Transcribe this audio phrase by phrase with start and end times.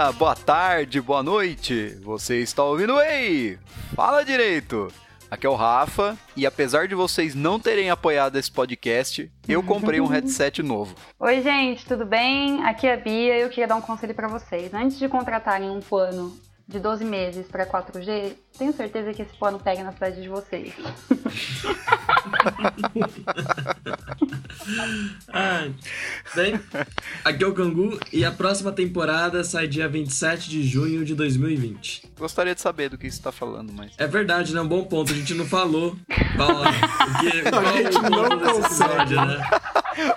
[0.00, 1.94] dia, boa tarde, boa noite.
[2.02, 3.58] Você está ouvindo Ei?
[3.94, 4.90] Fala direito.
[5.30, 10.00] Aqui é o Rafa e apesar de vocês não terem apoiado esse podcast, eu comprei
[10.00, 10.94] um headset novo.
[11.18, 12.64] Oi, gente, tudo bem?
[12.64, 14.72] Aqui é a Bia e eu queria dar um conselho para vocês.
[14.72, 16.34] Antes de contratarem um plano
[16.66, 20.72] de 12 meses para 4G, tenho certeza que esse plano pega na cidade de vocês.
[25.28, 25.68] ah,
[26.34, 26.60] bem,
[27.24, 32.10] aqui é o Cangu e a próxima temporada sai dia 27 de junho de 2020.
[32.18, 33.92] Gostaria de saber do que você está falando, mas.
[33.98, 34.60] É verdade, né?
[34.60, 35.12] Um bom ponto.
[35.12, 35.96] A gente não falou
[36.36, 36.62] qual,
[37.20, 38.92] que, qual a gente não desse consegue.
[38.92, 39.50] episódio, né?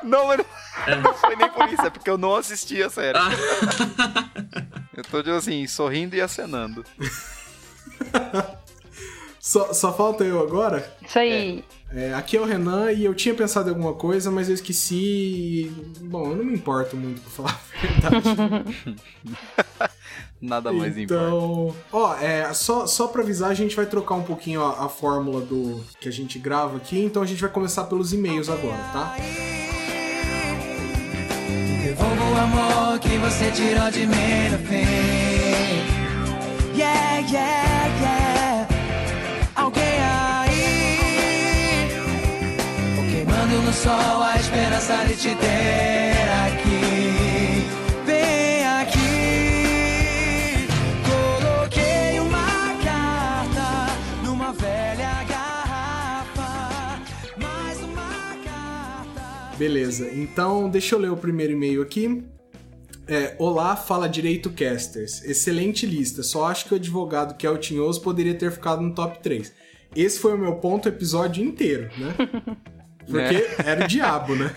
[0.04, 0.40] Não, mas
[1.04, 3.18] não foi nem por isso, é porque eu não assisti a série.
[3.18, 3.30] Ah,
[4.96, 6.86] Eu tô, assim, sorrindo e acenando.
[9.40, 10.96] Só, só falta eu agora.
[11.02, 11.60] Isso aí.
[11.60, 11.83] É,
[12.18, 15.72] aqui é o Renan e eu tinha pensado em alguma coisa, mas eu esqueci.
[16.02, 18.98] Bom, eu não me importo muito, pra falar a verdade.
[20.42, 21.24] Nada mais importa.
[21.24, 24.90] então, ó, é, só, só pra avisar, a gente vai trocar um pouquinho a, a
[24.90, 28.78] fórmula do que a gente grava aqui, então a gente vai começar pelos e-mails agora,
[28.92, 29.16] tá?
[31.82, 35.94] Devolvo o amor que você tirou de mim no fim.
[36.76, 38.68] Yeah, yeah, yeah.
[39.56, 39.83] Alguém
[43.74, 47.66] sol a esperança de te ter aqui.
[48.06, 49.00] Vem aqui.
[51.10, 57.02] Coloquei uma carta numa velha garrafa.
[57.38, 59.58] Mais uma carta.
[59.58, 62.24] Beleza, então deixa eu ler o primeiro e-mail aqui.
[63.08, 65.24] É, Olá, fala direito casters.
[65.26, 68.94] Excelente lista, só acho que o advogado que é o Tinhoso poderia ter ficado no
[68.94, 69.52] top 3.
[69.96, 72.16] Esse foi o meu ponto o episódio inteiro, né?
[73.06, 74.56] Porque era o diabo, né?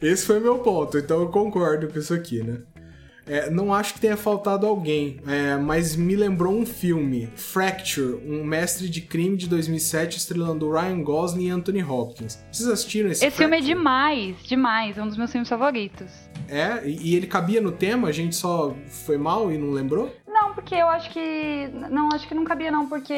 [0.00, 2.58] Esse foi o meu ponto, então eu concordo com isso aqui, né?
[3.26, 8.42] É, não acho que tenha faltado alguém, é, mas me lembrou um filme, Fracture, um
[8.42, 12.42] mestre de crime de 2007, estrelando Ryan Gosling e Anthony Hopkins.
[12.50, 13.78] Vocês assistiram esse Esse filme é Fracture?
[13.78, 14.98] demais, demais.
[14.98, 16.10] É um dos meus filmes favoritos.
[16.48, 18.74] É, e e ele cabia no tema, a gente só
[19.06, 20.12] foi mal e não lembrou?
[20.32, 21.68] Não, porque eu acho que.
[21.90, 23.14] Não, acho que não cabia, não, porque.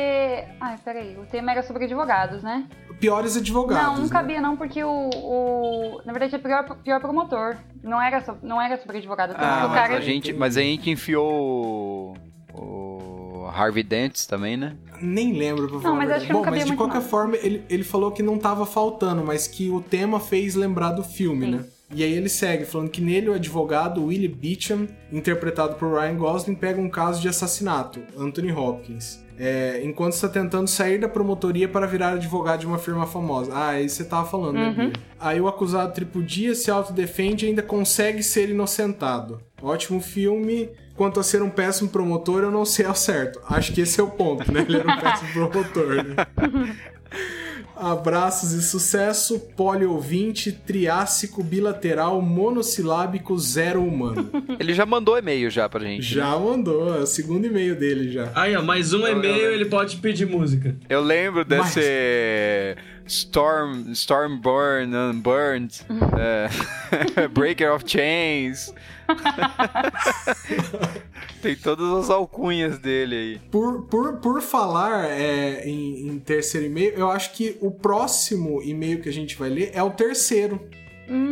[0.60, 1.16] Ai, peraí.
[1.18, 2.66] O tema era sobre advogados, né?
[2.98, 3.84] Piores advogados.
[3.86, 4.08] não, não né?
[4.10, 5.10] cabia, não, porque o.
[5.14, 6.00] o...
[6.04, 7.56] Na verdade, é pior, pior promotor.
[7.82, 9.34] Não era, so- não era sobre advogado.
[9.36, 9.96] Ah, mas cara.
[9.96, 12.14] a gente, mas a gente enfiou
[12.54, 14.76] o, o Harvey Dent também, né?
[15.00, 16.78] Nem lembro, pra Não, falar a mas acho que não Bom, mas cabia de muito
[16.78, 17.10] qualquer mais.
[17.10, 21.02] forma, ele, ele falou que não tava faltando, mas que o tema fez lembrar do
[21.02, 21.50] filme, Sim.
[21.56, 21.64] né?
[21.94, 26.54] E aí ele segue, falando que nele o advogado Willie Beecham, interpretado por Ryan Gosling,
[26.54, 29.22] pega um caso de assassinato, Anthony Hopkins.
[29.38, 33.52] É, enquanto está tentando sair da promotoria para virar advogado de uma firma famosa.
[33.52, 34.92] Ah, aí você tava falando, né, Bia?
[35.18, 39.40] Aí o acusado tripudia, se autodefende e ainda consegue ser inocentado.
[39.60, 40.70] Ótimo filme.
[40.94, 43.40] Quanto a ser um péssimo promotor, eu não sei ao certo.
[43.48, 44.60] Acho que esse é o ponto, né?
[44.60, 46.14] Ele era um péssimo promotor, né?
[47.76, 54.30] Abraços e sucesso, poliouvinte, triássico, bilateral, monossilábico, zero humano.
[54.60, 56.14] Ele já mandou e-mail já pra gente.
[56.14, 56.22] né?
[56.22, 58.30] Já mandou, é o segundo e-mail dele já.
[58.34, 60.76] aí, ó, mais um e-mail ele pode pedir música.
[60.88, 65.80] Eu lembro desse Storm, Stormborn Unburned,
[66.18, 68.72] é, Breaker of Chains.
[71.42, 73.38] Tem todas as alcunhas dele aí.
[73.50, 79.00] Por, por, por falar é, em, em terceiro e-mail, eu acho que o próximo e-mail
[79.00, 80.60] que a gente vai ler é o terceiro.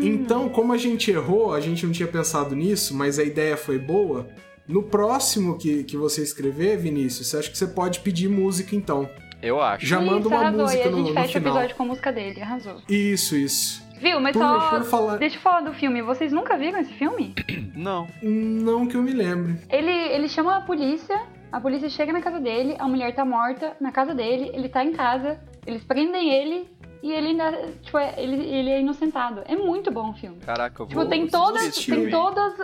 [0.02, 3.78] Então, como a gente errou, a gente não tinha pensado nisso, mas a ideia foi
[3.78, 4.28] boa.
[4.68, 9.08] No próximo que, que você escrever, Vinícius, você acha que você pode pedir música então?
[9.42, 9.86] Eu acho.
[9.86, 10.62] Já manda uma arrasou.
[10.62, 12.76] música e a no, gente no fecha o episódio com a música dele, arrasou.
[12.88, 13.82] Isso, isso.
[14.00, 14.18] Viu?
[14.20, 14.80] Mas só.
[14.82, 16.00] falar- Deixa eu falar do filme.
[16.02, 17.34] Vocês nunca viram esse filme?
[17.76, 18.08] Não.
[18.22, 19.56] Não que eu me lembre.
[19.68, 21.20] Ele, ele chama a polícia,
[21.52, 24.84] a polícia chega na casa dele, a mulher tá morta na casa dele, ele tá
[24.84, 26.68] em casa, eles prendem ele
[27.02, 29.42] e ele ainda, tipo, é- ele, ele é inocentado.
[29.46, 30.38] É muito bom o filme.
[30.40, 32.54] Caraca, eu Tipo, vou tem todas, tem todos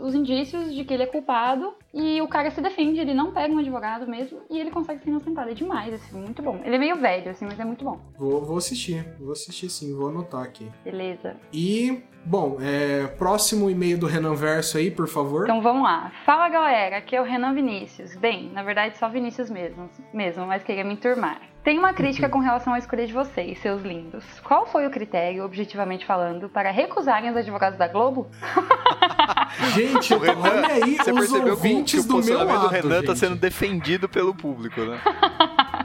[0.00, 3.52] os indícios de que ele é culpado e o cara se defende, ele não pega
[3.52, 5.50] um advogado mesmo e ele consegue ser inocentado.
[5.50, 6.60] É demais esse filme, muito bom.
[6.64, 7.98] Ele é meio velho, assim, mas é muito bom.
[8.18, 10.70] Vou, vou assistir, vou assistir sim, vou anotar aqui.
[10.84, 11.36] Beleza.
[11.52, 15.44] E, bom, é, próximo e-mail do Renan Verso aí, por favor.
[15.44, 16.10] Então vamos lá.
[16.24, 18.16] Fala galera, aqui é o Renan Vinícius.
[18.16, 21.40] Bem, na verdade só Vinícius mesmo, mesmo mas queria me enturmar.
[21.64, 24.24] Tem uma crítica com relação à escolha de vocês, seus lindos.
[24.40, 28.26] Qual foi o critério, objetivamente falando, para recusarem os advogados da Globo?
[29.74, 32.44] Gente, O Renan, olha aí você os percebeu que, o- que ouvintes o do meu
[32.44, 33.18] lado, do Renan tá gente.
[33.18, 34.98] sendo defendido pelo público, né?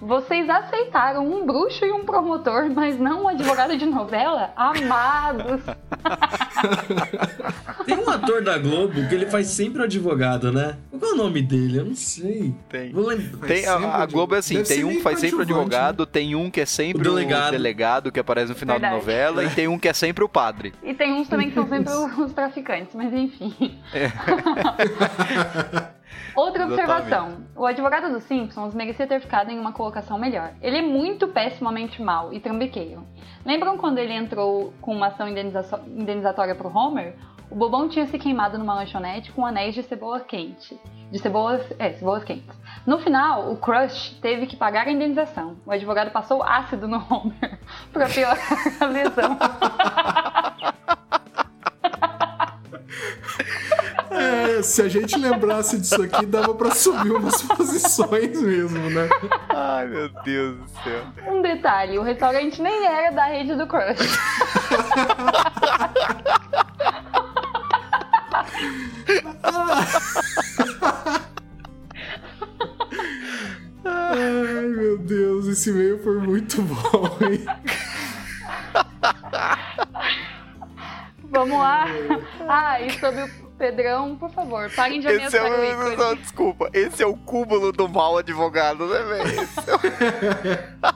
[0.00, 4.52] Vocês aceitaram um bruxo e um promotor, mas não um advogado de novela?
[4.56, 5.60] Amados!
[7.84, 10.76] Tem um ator da Globo que ele faz sempre o advogado, né?
[10.98, 11.78] Qual é o nome dele?
[11.78, 12.54] Eu não sei.
[12.68, 12.92] Tem.
[13.46, 16.34] Tem, a, a Globo é assim, deve tem um que faz sempre o advogado, tem
[16.34, 17.50] um que é sempre O o delegado.
[17.52, 19.06] delegado, que aparece no final da Verdade.
[19.06, 20.72] novela, e tem um que é sempre o padre.
[20.82, 21.92] E tem uns também que são sempre
[22.22, 23.78] os traficantes, mas enfim.
[26.34, 27.46] Outra observação.
[27.56, 30.52] O advogado dos Simpsons merecia ter ficado em uma colocação melhor.
[30.60, 33.04] Ele é muito pessimamente mal e trambiqueiro.
[33.44, 37.14] Lembram quando ele entrou com uma ação indenizatória pro Homer?
[37.50, 40.78] O bobão tinha se queimado numa lanchonete com anéis de cebola quente.
[41.10, 42.54] De cebolas, é, cebolas quentes.
[42.86, 45.56] No final, o Crush teve que pagar a indenização.
[45.64, 47.58] O advogado passou ácido no Homer
[47.90, 48.38] pra piorar
[48.80, 49.38] a lesão.
[54.28, 59.08] É, se a gente lembrasse disso aqui, dava pra subir umas posições mesmo, né?
[59.48, 61.02] Ai, meu Deus do céu.
[61.26, 64.18] Um detalhe, o restaurante nem era da rede do Crush.
[73.84, 77.44] Ai, meu Deus, esse e-mail foi muito bom, hein?
[81.30, 81.86] Vamos lá.
[82.48, 85.96] Ah, e sobre o Pedrão, por favor, parem de Esse é ameaçar o o.
[85.96, 89.40] Não, desculpa, esse é o cúmulo do mal advogado, né, velho?
[89.40, 90.88] É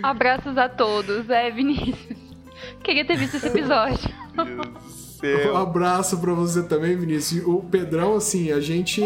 [0.02, 1.30] Abraços a todos.
[1.30, 2.18] É, Vinícius.
[2.82, 4.12] Queria ter visto esse episódio.
[4.36, 7.46] Meu Deus do Um abraço pra você também, Vinícius.
[7.46, 9.02] O Pedrão, assim, a gente.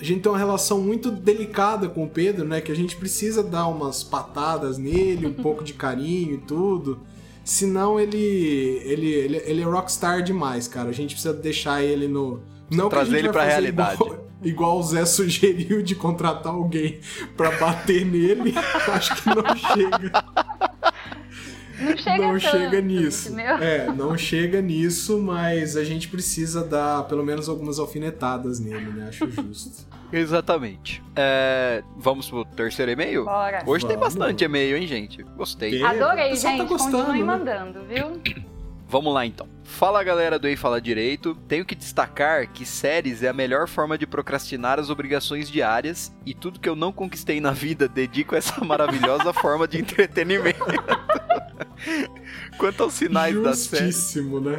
[0.00, 2.60] A gente tem uma relação muito delicada com o Pedro, né?
[2.60, 7.00] Que a gente precisa dar umas patadas nele, um pouco de carinho e tudo.
[7.48, 8.18] Senão ele,
[8.84, 10.90] ele, ele, ele é rockstar demais, cara.
[10.90, 12.42] A gente precisa deixar ele no.
[12.70, 13.94] Não trazer ele pra realidade.
[13.94, 17.00] Igual, igual o Zé sugeriu de contratar alguém
[17.38, 18.52] pra bater nele.
[18.92, 20.24] Acho que não chega.
[21.80, 23.28] Não chega não tanto, chega nisso.
[23.28, 23.56] entendeu?
[23.56, 29.08] É, não chega nisso, mas a gente precisa dar pelo menos algumas alfinetadas nele, né?
[29.08, 29.86] Acho justo.
[30.12, 31.02] Exatamente.
[31.14, 33.24] É, vamos pro terceiro e-mail?
[33.24, 33.62] Bora.
[33.66, 34.14] Hoje tem Vamos.
[34.14, 35.22] bastante e-mail, hein, gente?
[35.36, 35.70] Gostei.
[35.72, 35.82] Tem.
[35.84, 36.64] Adorei, tá gente.
[36.64, 37.26] gostando, Continuem né?
[37.26, 38.20] mandando, viu?
[38.88, 39.46] Vamos lá então.
[39.68, 41.36] Fala galera do Ei Fala Direito.
[41.46, 46.34] Tenho que destacar que séries é a melhor forma de procrastinar as obrigações diárias e
[46.34, 50.58] tudo que eu não conquistei na vida dedico a essa maravilhosa forma de entretenimento.
[52.56, 53.94] Quanto aos sinais da série,
[54.40, 54.58] né?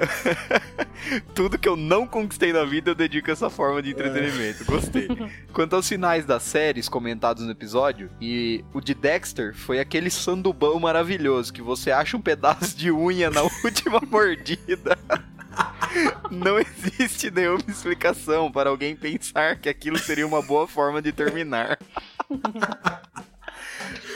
[1.35, 4.63] tudo que eu não conquistei na vida eu dedico a essa forma de entretenimento.
[4.65, 5.07] Gostei.
[5.51, 10.79] Quanto aos sinais das séries comentados no episódio, e o de Dexter foi aquele sandubão
[10.79, 14.97] maravilhoso que você acha um pedaço de unha na última mordida.
[16.29, 21.77] Não existe nenhuma explicação para alguém pensar que aquilo seria uma boa forma de terminar.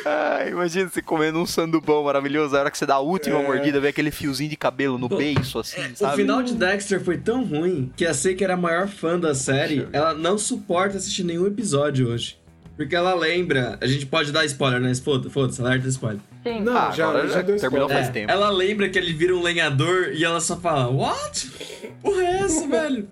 [0.06, 3.44] Ah, imagina você comendo um sandubão maravilhoso, a hora que você dá a última É.
[3.44, 6.18] mordida, vê aquele fiozinho de cabelo no beiço, assim, O sabe?
[6.18, 9.34] final de Dexter foi tão ruim que a C, que era a maior fã da
[9.34, 12.38] série, ela não suporta assistir nenhum episódio hoje.
[12.76, 13.78] Porque ela lembra.
[13.80, 14.94] A gente pode dar spoiler, né?
[14.96, 16.20] Foda- Foda-se, alerta spoiler.
[16.44, 16.62] Sim.
[16.62, 17.90] Não, Ah, já, já já deu terminou spoiler.
[17.90, 18.32] faz É, tempo.
[18.32, 21.52] Ela lembra que ele vira um lenhador e ela só fala, What?
[22.02, 23.08] Porra é essa, velho?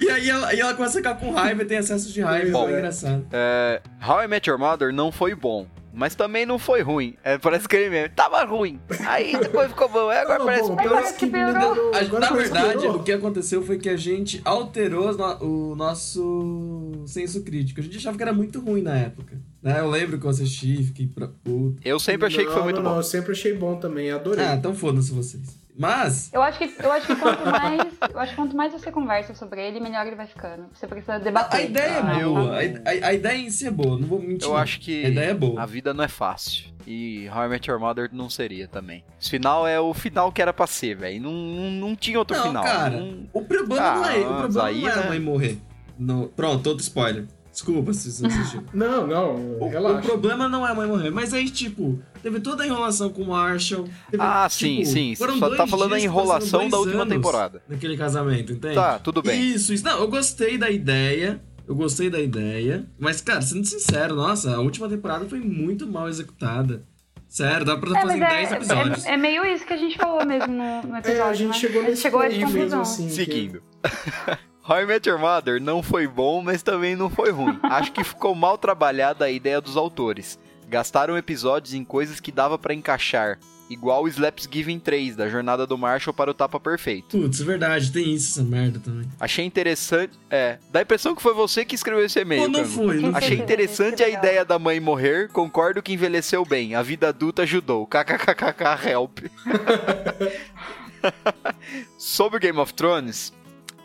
[0.00, 2.50] E aí ela, e ela começa a ficar com raiva e tem acesso de raiva.
[2.52, 2.64] Bom.
[2.66, 3.26] Foi engraçado.
[3.32, 7.14] É, How I Met Your Mother não foi bom, mas também não foi ruim.
[7.22, 8.78] É, parece que ele mesmo, tava ruim.
[9.06, 10.92] Aí depois ficou bom, aí agora Tava parece bom, pior.
[10.92, 11.90] parece que melhorou.
[12.20, 12.96] Na verdade, piorou.
[13.00, 17.80] o que aconteceu foi que a gente alterou o nosso senso crítico.
[17.80, 19.40] A gente achava que era muito ruim na época.
[19.62, 19.78] Né?
[19.78, 21.80] Eu lembro que eu assisti, fiquei pra puta.
[21.84, 22.90] Eu sempre achei que foi Não, muito não, bom.
[22.90, 24.44] Não, eu sempre achei bom também, adorei.
[24.44, 25.59] Ah, então foda-se vocês.
[25.80, 27.80] Mas, Eu acho que, eu acho que quanto mais.
[28.12, 30.66] Eu acho que quanto mais você conversa sobre ele, melhor ele vai ficando.
[30.74, 31.58] Você precisa debater.
[31.60, 32.50] a ideia é Ah, boa.
[32.50, 34.46] A, a- a ideia em si é boa, não vou mentir.
[34.46, 35.62] Eu acho que A ideia é boa.
[35.62, 36.66] a vida não é fácil.
[36.86, 39.02] E How I Met Your Mother não seria também.
[39.18, 41.18] Esse final é o final que era pra ser, velho.
[41.22, 42.62] Não, não, não tinha outro Não, final.
[42.62, 45.08] cara, Não- o problema Ah, não é, o mas problema aí, não é a né?
[45.08, 45.58] mãe morrer.
[45.98, 47.26] No- Pronto, outro spoiler.
[47.60, 48.62] Desculpa se você assistiu.
[48.72, 50.00] Não, não, O, o relaxa.
[50.08, 53.28] problema não é a mãe morrer, mas aí, tipo, teve toda a enrolação com o
[53.28, 53.84] Marshall.
[54.10, 55.14] teve, Ah, tipo, sim, sim.
[55.14, 57.62] foram Só dois tá falando que enrolação da última temporada.
[57.68, 58.74] Naquele casamento, entende?
[58.76, 59.38] Tá, tudo bem.
[59.38, 59.84] Isso, isso.
[59.84, 61.40] Não, eu gostei da ideia.
[61.68, 62.86] Eu gostei da ideia.
[62.98, 66.82] Mas, cara, sendo sincero, nossa, a última temporada foi muito mal exexecutada.
[67.28, 69.06] Sério, dá pra É, fazer em mas 10 é, episódios.
[69.06, 71.20] é, é meio isso que a gente falou mesmo no, no episódio.
[71.22, 71.54] É, a gente né?
[71.54, 72.80] chegou a gente chegou a essa conclusão.
[72.80, 73.06] assim.
[73.06, 73.62] que- Seguindo.
[74.68, 77.58] How I Met Your Mother não foi bom, mas também não foi ruim.
[77.64, 80.38] Acho que ficou mal trabalhada a ideia dos autores.
[80.68, 85.66] Gastaram episódios em coisas que dava pra encaixar, igual o Slaps Giving 3, da jornada
[85.66, 87.18] do Marshall para o tapa perfeito.
[87.18, 89.08] Putz, é verdade, tem isso, essa merda também.
[89.18, 90.16] Achei interessante.
[90.30, 92.42] É, dá a impressão que foi você que escreveu esse e-mail.
[92.42, 93.44] Pô, não foi, não Achei foi.
[93.44, 96.76] interessante a ideia da mãe morrer, concordo que envelheceu bem.
[96.76, 97.84] A vida adulta ajudou.
[97.86, 99.18] KKKKK help.
[101.98, 103.32] Sobre o Game of Thrones,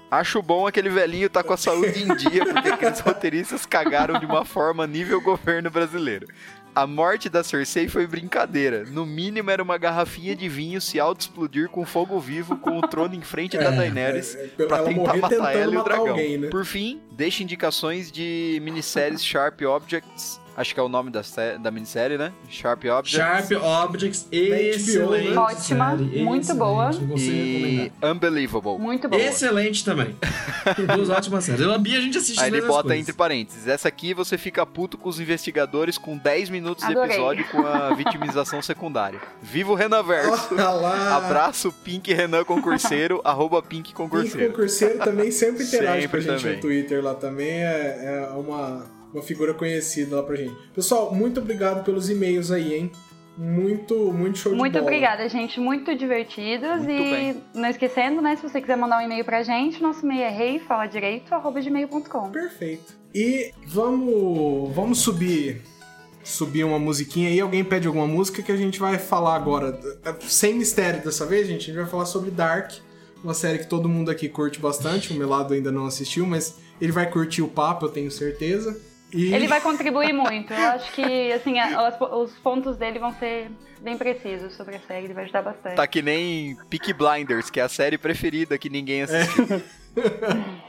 [0.10, 4.26] acho bom aquele velhinho tá com a saúde em dia, porque aqueles roteiristas cagaram de
[4.26, 6.28] uma forma nível governo brasileiro.
[6.74, 8.84] A morte da Cersei foi brincadeira.
[8.84, 13.16] No mínimo era uma garrafinha de vinho se auto-explodir com fogo vivo com o trono
[13.16, 16.10] em frente da É, Daenerys é, é, pra tentar matar ela e o dragão.
[16.10, 16.50] alguém, né?
[16.50, 20.42] Por fim, deixa indicações de minisséries Sharp Objects.
[20.58, 21.22] Acho que é o nome da,
[21.62, 22.32] da minissérie, né?
[22.50, 23.12] Sharp Objects.
[23.12, 24.62] Sharp Objects, HBO, né?
[24.64, 25.38] excelente.
[25.38, 26.92] Ótima, série, muito excelente, boa.
[27.18, 27.92] E.
[28.04, 28.80] Unbelievable.
[28.80, 29.22] Muito boa.
[29.22, 30.16] Excelente também.
[30.96, 31.62] Duas ótimas séries.
[31.62, 33.00] Eu e a Bia, a gente assiste Aí ele bota coisas.
[33.00, 33.68] entre parênteses.
[33.68, 37.12] Essa aqui você fica puto com os investigadores com 10 minutos de Adorei.
[37.12, 39.20] episódio com a vitimização secundária.
[39.42, 40.56] Viva o Renaverso!
[41.16, 44.52] Abraço, Pink Renan Concurseiro, arroba Pink Pink Concurseiro.
[44.52, 46.56] Concurseiro também sempre interage com a Sempre gente também.
[46.56, 47.50] no Twitter lá também.
[47.50, 48.86] É, é uma,
[49.18, 50.56] uma figura conhecida lá pra gente.
[50.74, 52.92] Pessoal, muito obrigado pelos e-mails aí, hein?
[53.38, 54.86] Muito, muito show de Muito bola.
[54.86, 55.60] obrigada, gente.
[55.60, 56.78] Muito divertidos.
[56.78, 57.44] Muito e bem.
[57.54, 58.36] não esquecendo, né?
[58.38, 62.32] Se você quiser mandar um e-mail pra gente, nosso e-mail é reifaladireito.gmail.com.
[62.32, 62.96] Perfeito.
[63.14, 65.62] E vamos, vamos subir
[66.24, 67.40] subir uma musiquinha aí.
[67.40, 69.80] Alguém pede alguma música que a gente vai falar agora.
[70.22, 71.64] Sem mistério dessa vez, gente.
[71.64, 72.72] A gente vai falar sobre Dark,
[73.24, 75.14] uma série que todo mundo aqui curte bastante.
[75.14, 78.76] O Melado ainda não assistiu, mas ele vai curtir o papo, eu tenho certeza.
[79.16, 79.34] E...
[79.34, 80.54] Ele vai contribuir muito.
[80.54, 83.50] Eu acho que, assim, a- os, os pontos dele vão ser
[83.82, 85.06] bem precisos sobre a série.
[85.06, 85.76] Ele vai ajudar bastante.
[85.76, 89.62] Tá que nem Peaky Blinders, que é a série preferida que ninguém assistiu.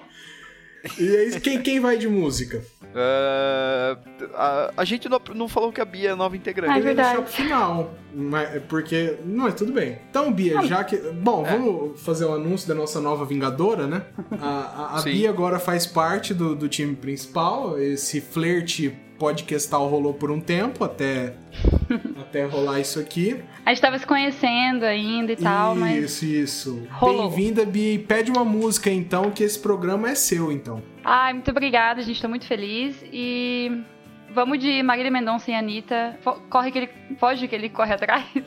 [0.99, 2.62] E aí, quem, quem vai de música?
[2.95, 3.99] Ah,
[4.35, 6.73] a, a gente não, não falou que a Bia é nova integrante.
[6.73, 7.09] Eu ia verdade.
[7.09, 7.95] deixar pro final.
[8.14, 9.16] Mas, é porque.
[9.25, 9.99] Não, é tudo bem.
[10.11, 10.97] Então, Bia, já que.
[10.97, 11.50] Bom, É.
[11.57, 14.02] vamos fazer o anúncio da nossa nova Vingadora, né?
[14.40, 15.02] A, a- a.
[15.02, 17.78] Bia agora faz parte do, do time principal.
[17.78, 21.35] Esse flerte podcastal rolou por um tempo até,
[22.20, 23.42] até rolar isso aqui.
[23.64, 26.04] A gente tava se conhecendo ainda e tal, mas.
[26.04, 26.88] isso, isso.
[27.00, 27.94] Bem-vinda, Bia.
[27.94, 30.82] E pede uma música então, que esse programa é seu, então.
[31.04, 32.20] Ai, muito obrigada, gente.
[32.20, 32.96] Tô muito feliz.
[33.12, 33.82] E.
[34.30, 36.18] Vamos de Marília Mendonça e Anitta.
[36.50, 36.90] Corre que ele.
[37.18, 38.25] Foge que ele corre atrás.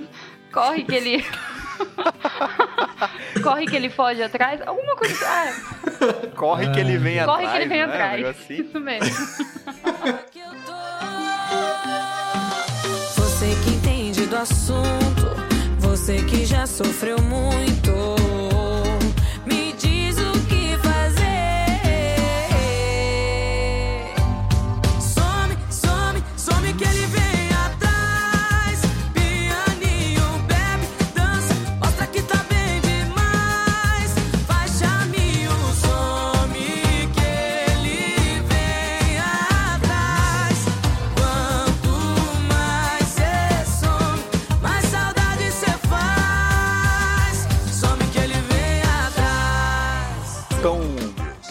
[0.51, 1.23] Corre que ele.
[3.43, 4.59] corre que ele foge atrás.
[4.65, 5.25] Alguma coisa.
[5.27, 7.51] Ah, Corre que ele vem corre atrás.
[7.51, 7.83] que ele vem né?
[7.83, 8.25] atrás.
[8.25, 8.61] Assim.
[8.61, 9.15] Isso mesmo.
[14.39, 15.27] Assunto,
[15.79, 17.91] você que já sofreu muito,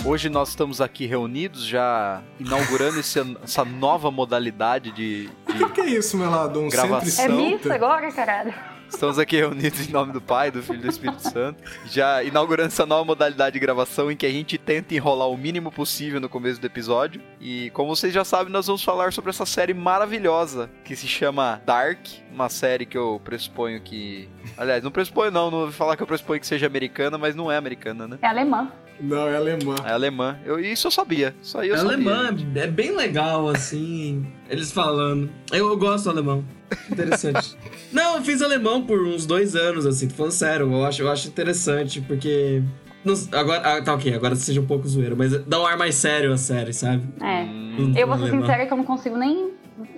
[0.08, 5.80] hoje nós estamos aqui reunidos, já inaugurando esse- essa nova modalidade de, de- O que
[5.80, 6.60] é isso, Melado?
[6.60, 7.24] Um Gravação.
[7.24, 8.54] É missa agora, caralho.
[8.88, 12.68] Estamos aqui reunidos em nome do Pai, do Filho e do Espírito Santo, já inaugurando
[12.68, 16.26] essa nova modalidade de gravação em que a gente tenta enrolar o mínimo possível no
[16.28, 17.20] começo do episódio.
[17.38, 21.60] E como vocês já sabem, nós vamos falar sobre essa série maravilhosa que se chama
[21.66, 21.98] Dark,
[22.32, 24.26] uma série que eu pressuponho que.
[24.56, 27.52] Aliás, não pressuponho não, não vou falar que eu pressuponho que seja americana, mas não
[27.52, 28.18] é americana, né?
[28.22, 28.72] É alemã.
[29.00, 29.74] Não, é alemã.
[29.84, 30.38] É alemã.
[30.44, 31.34] Eu, isso eu sabia.
[31.42, 31.94] Isso aí eu É sabia.
[31.94, 35.30] alemã, é bem legal, assim, eles falando.
[35.52, 36.44] Eu, eu gosto do alemão.
[36.90, 37.56] Interessante.
[37.92, 40.72] Não, eu fiz alemão por uns dois anos, assim, tô falando sério.
[40.72, 42.62] Eu acho, eu acho interessante, porque.
[43.04, 45.94] não- agora, ah, tá ok, agora seja um pouco zoeiro, mas dá um ar mais
[45.94, 47.02] sério a série, sabe?
[47.22, 47.42] É.
[47.44, 48.40] Hum, Eu vou ser alemão.
[48.42, 49.52] sincera que eu não consigo nem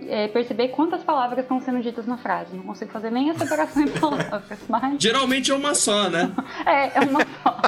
[0.07, 2.55] é, perceber quantas palavras estão sendo ditas na frase.
[2.55, 5.03] Não consigo fazer nem a separação em palavras, mas.
[5.03, 6.31] Geralmente é uma só, né?
[6.65, 7.61] É, é uma só.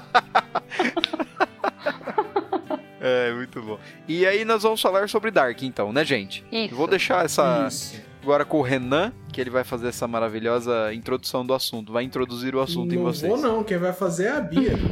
[3.13, 3.79] É, muito bom.
[4.09, 6.45] E aí nós vamos falar sobre Dark, então, né, gente?
[6.51, 6.75] Isso.
[6.75, 8.01] Vou deixar essa Isso.
[8.23, 11.93] agora com o Renan, que ele vai fazer essa maravilhosa introdução do assunto.
[11.93, 13.31] Vai introduzir o assunto em não vocês.
[13.31, 14.73] vou não, quem vai fazer é a Bia.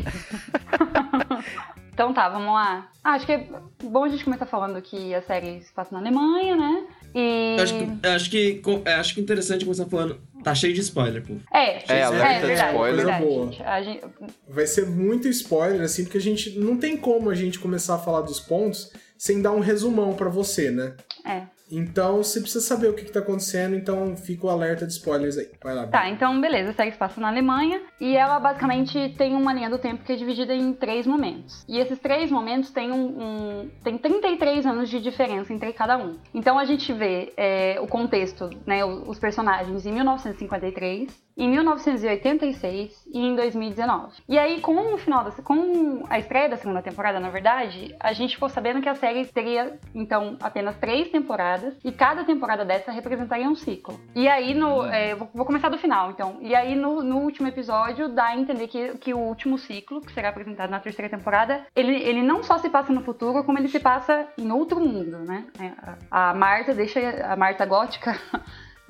[1.93, 2.89] Então tá, vamos lá.
[3.05, 3.47] Ah, acho que é
[3.85, 6.87] bom a gente começar falando que a série se passa na Alemanha, né?
[7.15, 7.57] E.
[7.57, 10.21] Eu acho que, eu acho que, acho que interessante começar falando.
[10.43, 11.35] Tá cheio de spoiler, pô.
[11.53, 12.97] É, É, é, alerta de verdade, spoiler.
[12.97, 13.53] verdade, Coisa boa.
[13.53, 14.01] gente.
[14.49, 17.99] Vai ser muito spoiler, assim, porque a gente não tem como a gente começar a
[17.99, 20.95] falar dos pontos sem dar um resumão pra você, né?
[21.27, 21.43] É.
[21.71, 25.39] Então você precisa saber o que, que tá acontecendo, então fica o alerta de spoilers
[25.39, 25.49] aí.
[25.63, 25.87] Vai lá.
[25.87, 29.71] Tá, então beleza, a série se passa na Alemanha e ela basicamente tem uma linha
[29.71, 31.65] do tempo que é dividida em três momentos.
[31.69, 36.17] E esses três momentos têm um, um tem 33 anos de diferença entre cada um.
[36.35, 43.19] Então a gente vê é, o contexto, né, os personagens em 1953, em 1986 e
[43.19, 44.17] em 2019.
[44.29, 48.13] E aí, com o final da, com a estreia da segunda temporada, na verdade, a
[48.13, 52.91] gente ficou sabendo que a série teria então apenas três temporadas e cada temporada dessa
[52.91, 54.01] representaria um ciclo.
[54.15, 56.39] E aí no, é, vou, vou, começar do final, então.
[56.41, 60.13] E aí no, no, último episódio dá a entender que, que o último ciclo, que
[60.13, 63.69] será apresentado na terceira temporada, ele, ele não só se passa no futuro, como ele
[63.69, 65.47] se passa em outro mundo, né?
[65.59, 65.73] É,
[66.11, 68.19] a Marta deixa a Marta gótica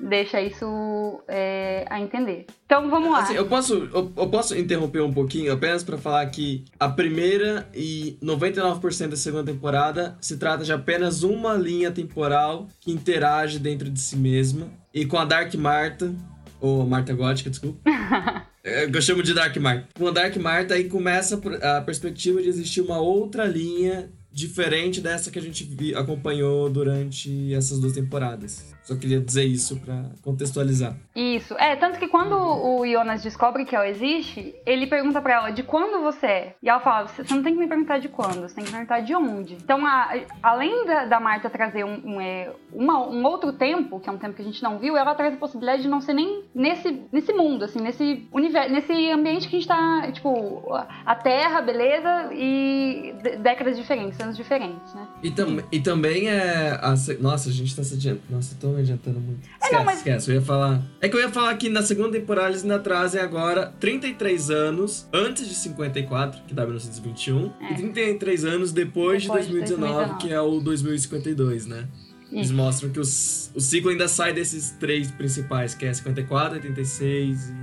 [0.01, 2.47] deixa isso é, a entender.
[2.65, 3.19] Então vamos lá.
[3.19, 7.69] Assim, eu, posso, eu, eu, posso interromper um pouquinho apenas para falar que a primeira
[7.73, 13.89] e 99% da segunda temporada se trata de apenas uma linha temporal que interage dentro
[13.89, 14.67] de si mesma.
[14.93, 16.13] E com a Dark Marta,
[16.59, 17.79] ou Marta Gótica, desculpa.
[18.63, 19.87] É, eu chamo de Dark Marta.
[19.97, 25.29] Com a Dark Marta aí começa a perspectiva de existir uma outra linha diferente dessa
[25.29, 28.71] que a gente acompanhou durante essas duas temporadas.
[28.83, 30.95] Só queria dizer isso para contextualizar.
[31.15, 31.53] Isso.
[31.57, 35.63] É, tanto que quando o Jonas descobre que ela existe, ele pergunta para ela de
[35.63, 36.55] quando você é.
[36.61, 38.77] E ela fala: você não tem que me perguntar de quando, você tem que me
[38.77, 39.53] perguntar de onde.
[39.53, 44.09] Então, a, além da, da, Marta trazer um, um, é, uma, um outro tempo, que
[44.09, 46.13] é um tempo que a gente não viu, ela traz a possibilidade de não ser
[46.13, 50.63] nem nesse, nesse mundo, assim, nesse universo, nesse ambiente que a gente tá, tipo,
[51.05, 55.07] a Terra, beleza, e décadas diferentes, anos diferentes, né?
[55.21, 56.71] E, tam, e também é.
[56.81, 58.23] A, nossa, a gente tá se adiantando.
[58.29, 59.41] Nossa, tô me adiantando muito.
[59.41, 59.97] Esquece, é, não, mas...
[59.97, 60.31] esquece.
[60.31, 60.81] Eu ia falar.
[60.99, 65.07] É que eu ia falar que na segunda temporada eles ainda trazem agora 33 anos
[65.13, 67.71] antes de 54, que dá 1921, é.
[67.71, 71.87] e 33 anos depois, depois de 2019, 2019, que é o 2052, né?
[72.31, 72.35] Isso.
[72.35, 77.49] Eles mostram que os, o ciclo ainda sai desses três principais, que é 54, 86
[77.49, 77.53] e.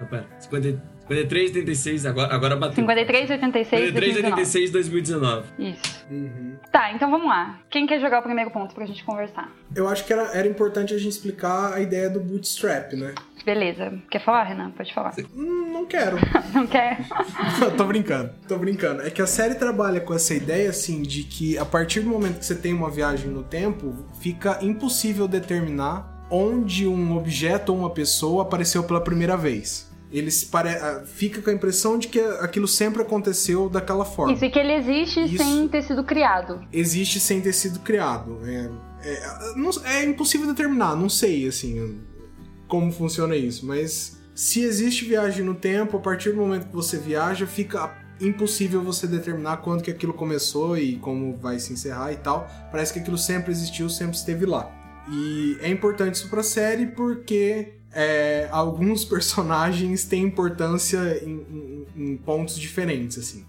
[0.00, 0.26] Não, pera.
[0.40, 2.76] 50, 53, 86, agora, agora bateu.
[2.76, 5.46] 53, 86, 53, 86, 2019.
[5.58, 6.06] Isso.
[6.08, 6.54] Uhum.
[6.70, 7.58] Tá, então vamos lá.
[7.68, 9.50] Quem quer jogar o primeiro ponto pra gente conversar?
[9.74, 13.12] Eu acho que era, era importante a gente explicar a ideia do bootstrap, né?
[13.44, 13.92] Beleza.
[14.08, 14.70] Quer falar, Renan?
[14.70, 15.12] Pode falar.
[15.34, 16.16] Hum, não quero.
[16.54, 17.00] não quer?
[17.76, 19.02] tô brincando, tô brincando.
[19.02, 22.38] É que a série trabalha com essa ideia, assim, de que a partir do momento
[22.38, 27.90] que você tem uma viagem no tempo, fica impossível determinar onde um objeto ou uma
[27.90, 30.70] pessoa apareceu pela primeira vez eles pare...
[30.70, 34.32] Ah, fica com a impressão de que aquilo sempre aconteceu daquela forma.
[34.32, 36.64] Isso, e que ele existe Isso sem ter sido criado.
[36.72, 38.38] Existe sem ter sido criado.
[38.44, 38.70] É,
[39.02, 42.00] é, não, é impossível determinar, não sei, assim,
[42.66, 46.96] como funciona isso, mas se existe viagem no tempo, a partir do momento que você
[46.96, 52.16] viaja, fica impossível você determinar quando que aquilo começou e como vai se encerrar e
[52.16, 52.48] tal.
[52.70, 54.70] Parece que aquilo sempre existiu, sempre esteve lá.
[55.10, 62.16] E é importante isso pra série porque é, alguns personagens têm importância em, em, em
[62.16, 63.46] pontos diferentes, assim.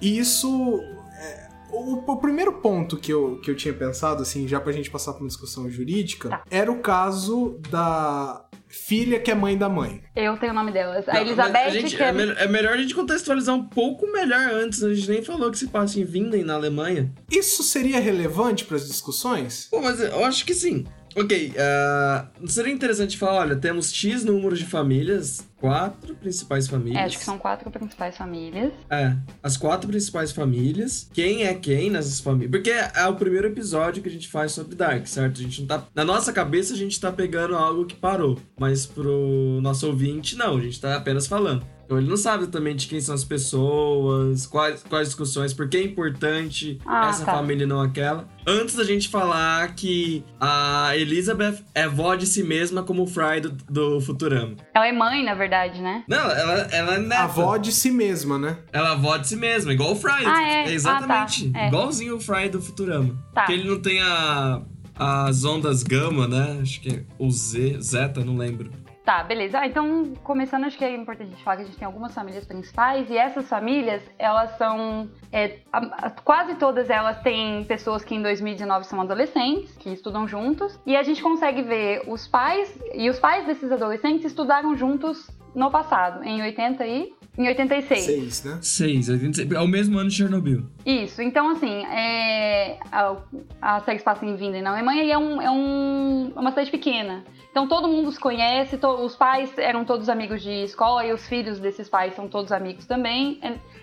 [0.00, 0.80] E isso.
[1.18, 4.90] É, o, o, primeiro ponto que eu, que eu tinha pensado, assim, já pra gente
[4.90, 6.44] passar pra uma discussão jurídica, tá.
[6.50, 10.02] era o caso da filha que é mãe da mãe.
[10.16, 11.06] Eu tenho o nome delas.
[11.08, 11.58] A Elizabeth.
[11.58, 12.08] A gente, que é...
[12.08, 12.48] É, é...
[12.48, 14.82] melhor a gente contextualizar um pouco melhor antes.
[14.82, 17.12] A gente nem falou que se passa em Vinden, na Alemanha.
[17.30, 19.68] Isso seria relevante para as discussões?
[19.70, 20.84] Pô, mas eu acho que sim.
[21.16, 27.00] Ok, uh, seria interessante falar, olha, temos X número de famílias, quatro principais famílias.
[27.00, 28.72] É, acho que são quatro principais famílias.
[28.90, 31.08] É, as quatro principais famílias.
[31.12, 32.50] Quem é quem nessas famílias?
[32.50, 35.40] Porque é o primeiro episódio que a gente faz sobre Dark, certo?
[35.40, 35.86] A gente não tá.
[35.94, 38.38] Na nossa cabeça a gente tá pegando algo que parou.
[38.58, 41.64] Mas pro nosso ouvinte, não, a gente tá apenas falando.
[41.92, 45.82] Então ele não sabe exatamente quem são as pessoas, quais, quais discussões, por que é
[45.82, 47.34] importante ah, essa tá.
[47.34, 48.26] família e não aquela.
[48.46, 53.40] Antes da gente falar que a Elizabeth é vó de si mesma como o Fry
[53.42, 54.56] do, do Futurama.
[54.72, 56.02] Ela é mãe, na verdade, né?
[56.08, 57.24] Não, ela, ela é neta.
[57.24, 58.56] A vó de si mesma, né?
[58.72, 60.24] Ela é avó de si mesma, igual o Fry.
[60.24, 60.70] Ah, é?
[60.70, 61.50] é exatamente.
[61.50, 61.64] Ah, tá.
[61.64, 61.68] é.
[61.68, 63.22] Igualzinho o Fry do Futurama.
[63.34, 63.44] Tá.
[63.44, 64.62] Que ele não tem a,
[64.96, 66.58] as ondas gama, né?
[66.62, 68.70] Acho que é o Z, Zeta, não lembro.
[69.04, 69.58] Tá, beleza.
[69.58, 72.14] Ah, então, começando, acho que é importante a gente falar que a gente tem algumas
[72.14, 75.10] famílias principais e essas famílias, elas são.
[75.32, 80.28] É, a, a, quase todas elas têm pessoas que em 2019 são adolescentes, que estudam
[80.28, 85.28] juntos, e a gente consegue ver os pais, e os pais desses adolescentes estudaram juntos
[85.52, 87.12] no passado, em 80 e.
[87.36, 88.04] Em 86.
[88.04, 88.58] 6, né?
[88.60, 89.52] 6, 86.
[89.52, 90.66] É o mesmo ano de Chernobyl.
[90.84, 93.16] Isso, então assim, é, a,
[93.60, 96.70] a série se passa em Vinden, na Alemanha, e é, um, é um, uma cidade
[96.70, 97.24] pequena.
[97.52, 101.28] Então todo mundo se conhece, to, os pais eram todos amigos de escola e os
[101.28, 103.38] filhos desses pais são todos amigos também.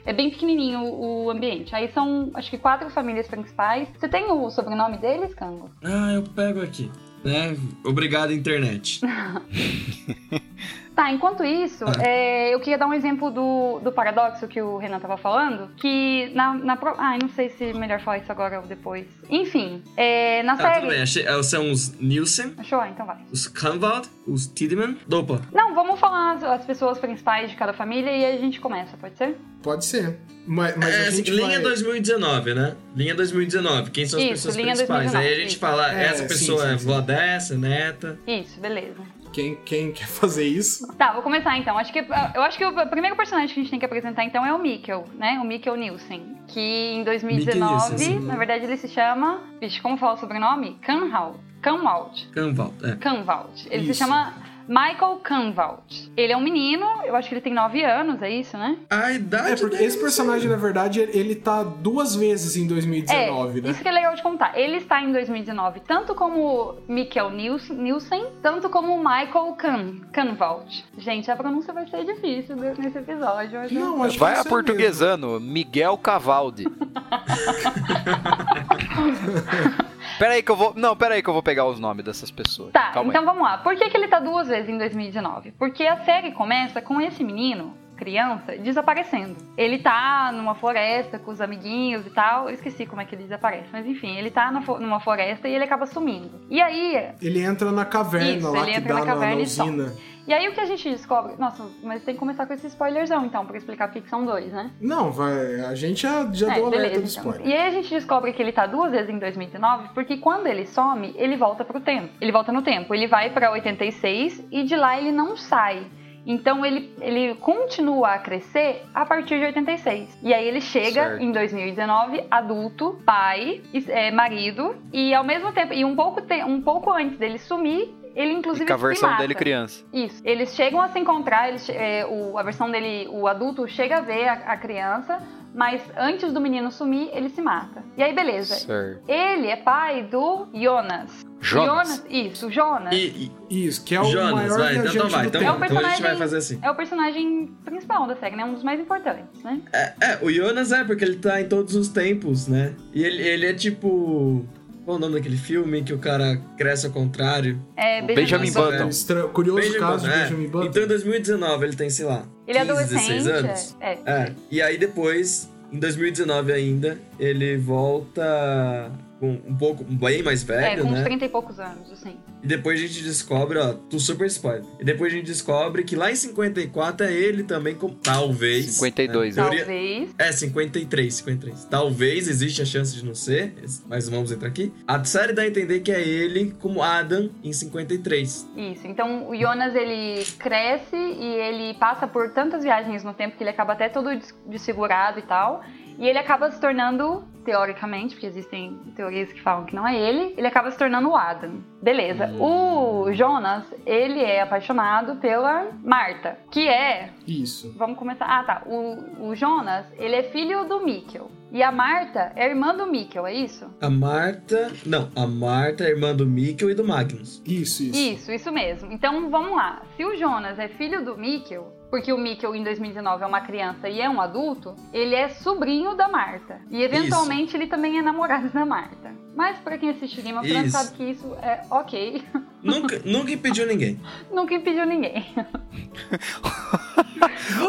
[0.06, 1.76] É bem pequenininho o o ambiente.
[1.76, 3.88] Aí são, acho que quatro famílias principais.
[3.98, 5.70] Você tem o sobrenome deles, Cango?
[5.84, 6.92] Ah, eu pego aqui.
[7.24, 7.56] Né?
[7.84, 9.02] Obrigado, internet.
[11.00, 11.94] Tá, enquanto isso, Ah.
[12.06, 16.30] é, eu queria dar um exemplo do, do paradoxo que o Renan tava falando, que
[16.36, 16.94] na, na pro...
[16.98, 19.06] Ah, não sei se é melhor falar isso agora ou depois.
[19.30, 20.82] Enfim, é, na Tá, série...
[20.82, 21.02] tudo bem.
[21.02, 22.82] Achei- ah, São os Nielsen, Achou?
[22.82, 23.16] Ah, Então vai.
[23.32, 24.98] os Kanvald, os Tiedemann.
[25.10, 28.60] Opa, Não, vamos falar as, as pessoas principais de cada família e aí a gente
[28.60, 29.38] começa, pode ser?
[29.64, 30.18] Pode ser.
[30.46, 31.62] Mas, mas é, a assim, gente linha vai...
[31.62, 32.76] 2019, né?
[32.96, 33.92] Linha 2019.
[33.92, 35.12] Quem são as Isso, pessoas principais?
[35.12, 35.60] 2019, Aí a gente isso.
[35.60, 36.86] fala, É, essa sim, pessoa sim, é sim.
[36.86, 38.20] vó dessa, neta.
[38.28, 38.96] Isso, beleza.
[39.32, 40.88] Quem, quem quer fazer isso?
[40.96, 41.78] Tá, vou começar então.
[41.78, 44.46] Acho que, eu acho que o primeiro personagem que a gente tem que apresentar então
[44.46, 45.40] é o Mikkel, né?
[45.42, 46.38] O Mikkel Nielsen.
[46.48, 46.60] Que
[46.94, 49.42] em 2019, Nielsen, na verdade, ele se chama.
[49.62, 50.78] Vixe, como fala o sobrenome?
[50.82, 51.40] Canhal.
[51.62, 52.30] Canwald.
[52.34, 52.96] Kanvald, é.
[52.96, 53.68] Canwald.
[53.70, 54.00] Ele se Isso.
[54.00, 54.34] chama
[54.70, 56.12] Michael Canwald.
[56.16, 58.78] Ele é um menino, eu acho que ele tem 9 anos, é isso, né?
[58.88, 63.58] A idade É, porque dele, esse personagem, na verdade, ele tá duas vezes em 2019,
[63.58, 63.70] é, né?
[63.72, 64.56] isso que é legal de contar.
[64.58, 70.86] Ele está em 2019 tanto como Mikkel Niels- Nielsen, tanto como Michael Can, Canwald.
[71.00, 73.60] Gente, a pronúncia vai ser difícil nesse episódio.
[73.60, 75.40] mas eu- Não, acho que Vai isso é aportuguesando.
[75.40, 76.66] Miguel Cavaldi.
[80.20, 80.74] pera aí que eu vou.
[80.76, 82.72] Não, pera aí que eu vou pegar os nomes dessas pessoas.
[82.72, 83.26] Tá, Calma então aí.
[83.26, 83.58] vamos lá.
[83.58, 85.54] Por que, que ele tá duas vezes em 2019?
[85.54, 89.36] Porque a série começa com esse menino, criança, desaparecendo.
[89.58, 92.48] Ele tá numa floresta com os amiguinhos e tal.
[92.48, 95.48] Eu esqueci como é que ele desaparece, mas enfim, ele tá na fo- numa floresta
[95.48, 96.40] e ele acaba sumindo.
[96.50, 99.34] E aí, Ele entra na caverna Isso, lá ele que entra dá na na, na
[99.36, 99.94] e usina.
[100.30, 101.34] E aí o que a gente descobre.
[101.38, 104.54] Nossa, mas tem que começar com esse spoilerzão então, pra explicar por que são dois,
[104.54, 104.72] né?
[104.80, 105.62] Não, vai.
[105.62, 107.32] A gente já, já É, deu alerta beleza, do então.
[107.32, 107.48] spoiler.
[107.48, 110.66] E aí a gente descobre que ele tá duas vezes em 2019, porque quando ele
[110.66, 112.10] some, ele volta pro tempo.
[112.22, 112.94] Ele volta no tempo.
[112.94, 115.84] Ele vai pra 86 e de lá ele não sai.
[116.26, 120.20] Então ele, ele continua a crescer a partir de 86.
[120.22, 121.24] E aí ele chega Certo.
[121.24, 126.44] em 2019, adulto, pai, e- é, marido, e ao mesmo tempo, e um pouco, te-
[126.44, 127.90] um pouco antes dele sumir,
[128.22, 129.22] ele inclusive E com a se versão mata.
[129.22, 129.84] dele criança.
[129.94, 130.22] Isso.
[130.26, 134.02] Eles chegam a se encontrar, eles, é, o, a versão dele, o adulto chega a
[134.02, 135.20] ver a, a criança,
[135.56, 137.84] mas antes do menino sumir, ele se mata.
[137.98, 138.56] E aí, beleza.
[138.56, 139.02] Certo.
[139.10, 141.26] Ele é pai do Jonas.
[141.42, 142.06] Jonas.
[142.10, 142.94] isso, Jonas.
[142.94, 145.22] E, Isso, que é o e Jonas, maior vai, então, então vai.
[145.24, 145.66] do Então, É tempo.
[145.66, 146.60] então a gente vai fazer assim.
[146.62, 148.44] É o personagem principal da série, né?
[148.44, 149.62] Um dos mais importantes, né?
[149.74, 152.76] É, é, o Jonas é, porque ele tá em todos os tempos, né?
[152.94, 154.46] E ele, ele é tipo.
[154.90, 157.62] Qual o nome daquele filme que o cara cresce ao contrário?
[157.78, 158.72] É Benjamin Benjamin Button.
[158.72, 158.90] Button.
[158.90, 160.24] Estra- Curioso Benjamin caso de Button, é.
[160.24, 160.66] Benjamin Button.
[160.66, 162.26] Então em 2019 ele tem, sei lá.
[162.48, 163.14] Ele é 15, adolescente.
[163.14, 163.78] 16 anos.
[163.80, 163.92] É.
[163.92, 164.00] é.
[164.08, 164.36] É.
[164.50, 170.84] E aí depois, em 2019 ainda, ele volta com um pouco, bem mais É, velho,
[170.84, 171.04] com uns né?
[171.04, 172.18] 30 e poucos anos, assim.
[172.42, 174.64] E depois a gente descobre, ó, tu super spoiler.
[174.80, 178.66] E depois a gente descobre que lá em 54 é ele também, com, talvez.
[178.76, 179.44] 52, né?
[179.44, 180.10] Teoria- Talvez.
[180.18, 181.66] É, 53, 53.
[181.66, 183.54] Talvez existe a chance de não ser,
[183.88, 184.72] mas vamos entrar aqui.
[184.88, 188.48] A série dá a entender que é ele como Adam em 53.
[188.56, 188.88] Isso.
[188.88, 193.50] Então o Jonas ele cresce e ele passa por tantas viagens no tempo que ele
[193.50, 195.64] acaba até todo des- desfigurado e tal.
[196.00, 200.34] E ele acaba se tornando, teoricamente, porque existem teorias que falam que não é ele,
[200.38, 201.62] ele acaba se tornando o Adam.
[201.82, 202.34] Beleza.
[202.40, 207.10] O Jonas, ele é apaixonado pela Marta, que é.
[207.28, 207.76] Isso.
[207.78, 208.26] Vamos começar.
[208.26, 208.64] Ah, tá.
[208.66, 211.30] O, o Jonas, ele é filho do Mikkel.
[211.52, 213.66] E a Marta é irmã do Mikkel, é isso?
[213.82, 214.72] A Marta.
[214.86, 217.42] Não, a Marta é irmã do Mikkel e do Magnus.
[217.46, 218.00] Isso, isso.
[218.00, 218.90] Isso, isso mesmo.
[218.92, 219.82] Então vamos lá.
[219.98, 223.90] Se o Jonas é filho do Mikkel, porque o Mikkel em 2019 é uma criança
[223.90, 226.62] e é um adulto, ele é sobrinho da Marta.
[226.70, 229.12] E eventualmente ele também é namorado da Marta.
[229.36, 230.78] Mas pra quem assiste Game of Thrones Isso.
[230.78, 232.24] sabe que isso é ok.
[232.62, 233.98] Nunca, nunca impediu ninguém.
[234.30, 235.26] Nunca impediu ninguém.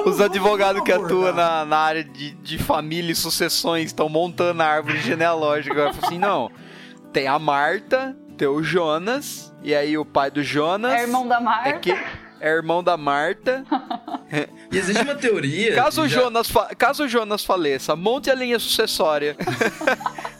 [0.04, 4.66] Os advogados que atuam na, na área de, de família e sucessões estão montando a
[4.66, 5.76] árvore genealógica.
[5.76, 6.50] Eu falo assim, não.
[7.12, 10.92] Tem a Marta, tem o Jonas, e aí o pai do Jonas.
[10.92, 11.68] É irmão da Marta.
[11.68, 11.96] É que
[12.40, 13.64] é irmão da Marta.
[14.72, 15.74] E existe uma teoria.
[15.74, 19.37] Caso já- Jonas fa- caso Jonas faleça, monte a linha sucessória.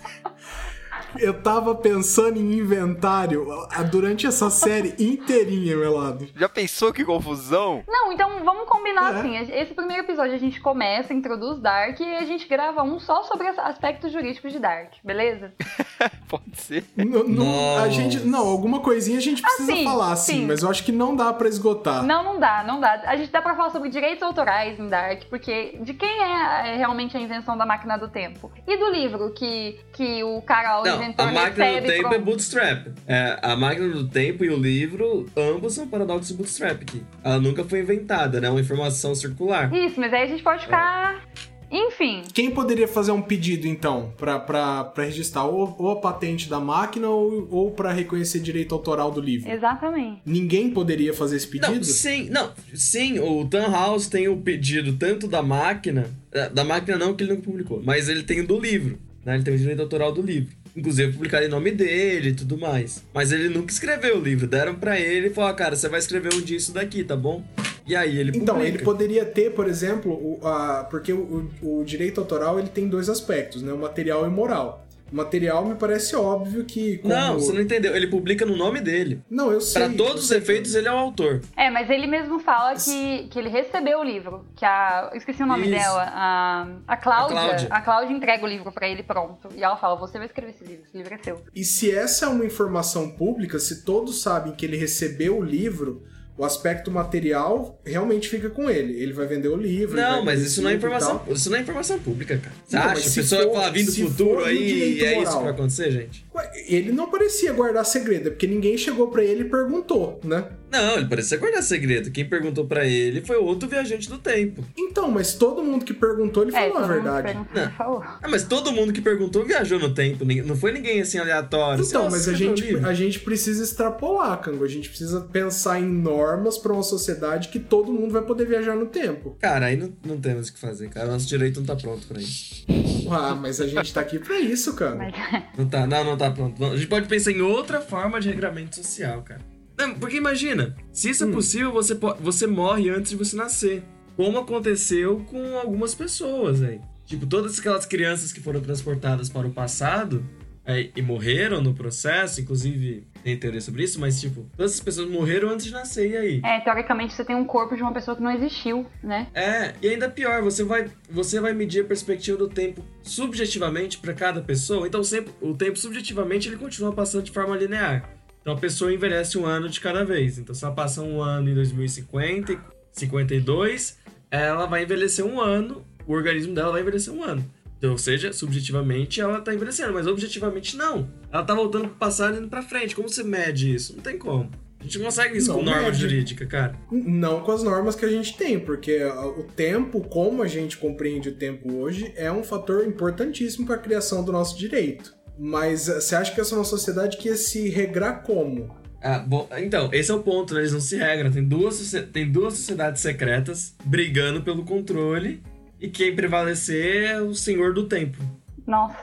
[1.19, 3.47] Eu tava pensando em inventário
[3.91, 6.29] durante essa série inteirinha, meu lado.
[6.37, 7.83] Já pensou que confusão?
[7.89, 9.19] Não, então vamos combinar É.
[9.19, 9.37] assim.
[9.53, 13.47] Esse primeiro episódio a gente começa, introduz Dark e a gente grava um só sobre
[13.49, 15.53] as- aspectos jurídicos de Dark, beleza?
[16.29, 16.85] Pode ser.
[16.97, 20.47] N- não- a gente, não, alguma coisinha a gente precisa sim, falar, sim, sim.
[20.47, 22.03] mas eu acho que não dá pra esgotar.
[22.05, 23.03] Não, não dá, não dá.
[23.07, 26.77] A gente dá pra falar sobre direitos autorais em Dark, porque de quem é, é
[26.77, 28.51] realmente a invenção da máquina do tempo?
[28.67, 30.81] E do livro que, que o cara,
[31.17, 32.25] a máquina do tempo é pronto?
[32.25, 32.87] bootstrap.
[33.07, 37.03] É, a máquina do tempo e o livro, ambos são paradoxos bootstrap aqui.
[37.25, 38.49] Ela nunca foi inventada, né?
[38.49, 39.73] É uma informação circular.
[39.75, 41.23] Isso, mas aí a gente pode ficar
[41.71, 46.49] Enfim, Quem poderia fazer um pedido, então, pra, pra, pra registrar ou, ou a patente
[46.49, 49.49] da máquina ou, ou pra reconhecer direito autoral do livro?
[49.49, 50.21] exatamente.
[50.27, 51.73] Ninguém poderia fazer esse pedido?
[51.73, 56.11] Não, sim, não, sim, o Tannhaus tem o pedido tanto da máquina,
[56.53, 59.37] da máquina não, que ele nunca publicou, mas ele tem o do livro, né?
[59.37, 60.60] Ele tem o direito autoral do livro.
[60.81, 63.05] Inclusive publicado em nome dele e tudo mais.
[63.15, 66.33] Mas ele nunca escreveu o livro, deram pra ele e falaram, cara, você vai escrever
[66.35, 67.45] um disso daqui, tá bom?
[67.87, 68.53] E aí ele publica.
[68.53, 72.69] Então, ele poderia ter, por exemplo, o, a, porque o, o- o direito autoral ele
[72.69, 73.73] tem dois aspectos, né?
[73.73, 74.87] O material e o moral.
[75.13, 76.99] O material me parece óbvio que.
[76.99, 77.13] Como...
[77.13, 79.23] Não, você não entendeu, ele publica no nome dele.
[79.29, 79.83] Não, eu sei.
[79.83, 81.41] Pra todos os efeitos, ele é o autor.
[81.57, 84.45] É, mas ele mesmo fala que, que ele recebeu o livro.
[84.55, 85.11] Que a.
[85.13, 85.79] Eu esqueci o nome Isso.
[85.79, 86.13] dela.
[86.15, 87.39] A, a Cláudia.
[87.39, 87.69] A Cláudia.
[87.71, 89.49] A Cláudia entrega o livro pra ele pronto.
[89.55, 91.45] E ela fala: Você vai escrever esse livro, esse livro é seu.
[91.55, 96.03] E se essa é uma informação pública, se todos sabem que ele recebeu o livro,
[96.41, 98.99] o aspecto material realmente fica com ele.
[98.99, 99.95] Ele vai vender o livro.
[99.95, 101.23] Não, mas isso não é informação.
[101.29, 102.55] Isso não é informação pública, cara.
[102.67, 103.11] Você Não, acha?
[103.11, 106.25] A pessoa for- fala vindo do futuro aí e é isso que vai acontecer, gente?
[106.67, 110.47] Ele não parecia guardar segredo, é porque ninguém chegou pra ele e perguntou, né?
[110.71, 112.11] Não, ele parecia guardar segredo.
[112.11, 114.65] Quem perguntou pra ele foi outro viajante do tempo.
[114.77, 117.35] Então, mas todo mundo que perguntou, ele É, falou a verdade.
[117.55, 117.63] Não.
[117.63, 118.03] ele falou.
[118.03, 120.25] Ah, mas todo mundo que perguntou viajou no tempo.
[120.25, 121.85] Não foi ninguém assim aleatório.
[121.85, 124.65] Então, Você, mas a o gente, a gente precisa extrapolar, Cango.
[124.65, 128.77] A gente precisa pensar em normas pra uma sociedade que todo mundo vai poder viajar
[128.77, 129.37] no tempo.
[129.41, 131.09] Cara, aí não, não temos o que fazer, cara.
[131.09, 132.65] Nosso direito não tá pronto pra isso.
[133.11, 134.95] Ah, mas a gente tá aqui pra isso, cara.
[134.97, 135.15] Mas,
[135.59, 136.65] Não tá, não, não tá pronto.
[136.65, 139.41] A gente pode pensar em outra forma de regramento social, cara.
[139.81, 143.83] Não, porque imagina, se isso é possível, você, você morre antes de você nascer.
[144.17, 146.81] Como aconteceu com algumas pessoas aí.
[147.07, 150.25] Tipo, todas aquelas crianças que foram transportadas para o passado
[150.65, 155.11] é, e morreram no processo, inclusive tem teoria sobre isso, mas tipo, todas essas pessoas
[155.11, 156.41] morreram antes de nascer, e aí?
[156.45, 159.27] é, teoricamente você tem um corpo de uma pessoa que não existiu, né?
[159.35, 164.15] É, e ainda pior, você vai, você vai medir a perspectiva do tempo subjetivamente para
[164.15, 164.87] cada pessoa.
[164.87, 168.09] Então, sempre, o tempo subjetivamente ele continua passando de forma linear.
[168.41, 170.39] Então, a pessoa envelhece um ano de cada vez.
[170.39, 172.59] Então, se ela passa um ano em 2050, e
[172.93, 173.99] 52,
[174.31, 177.45] ela vai envelhecer um ano, o organismo dela vai envelhecer um ano.
[177.79, 181.09] Então, ou seja, subjetivamente ela tá envelhecendo, mas objetivamente não.
[181.33, 182.95] Ela tá voltando pro passado e indo pra frente.
[182.95, 183.95] Como você mede isso?
[183.97, 184.51] Não tem como.
[184.79, 185.99] A gente não consegue isso Não com norma mede.
[185.99, 186.75] jurídica, cara.
[186.91, 191.29] Não com as normas que a gente tem, porque o tempo, como a gente compreende
[191.29, 195.15] o tempo hoje, é um fator importantíssimo para a criação do nosso direito.
[195.43, 198.79] Mas eh, você acha que essa é uma sociedade que ia se regrar como?
[199.03, 200.61] Ah, bom, então, esse é o ponto, né?
[200.61, 201.31] Eles não se regram.
[201.31, 205.43] Tem duas, tem duas sociedades secretas brigando pelo controle
[205.81, 208.19] e quem prevalecer é o senhor do tempo.
[208.67, 208.99] Nossa.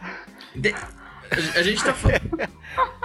[0.55, 2.29] De- A, a gente tá falando.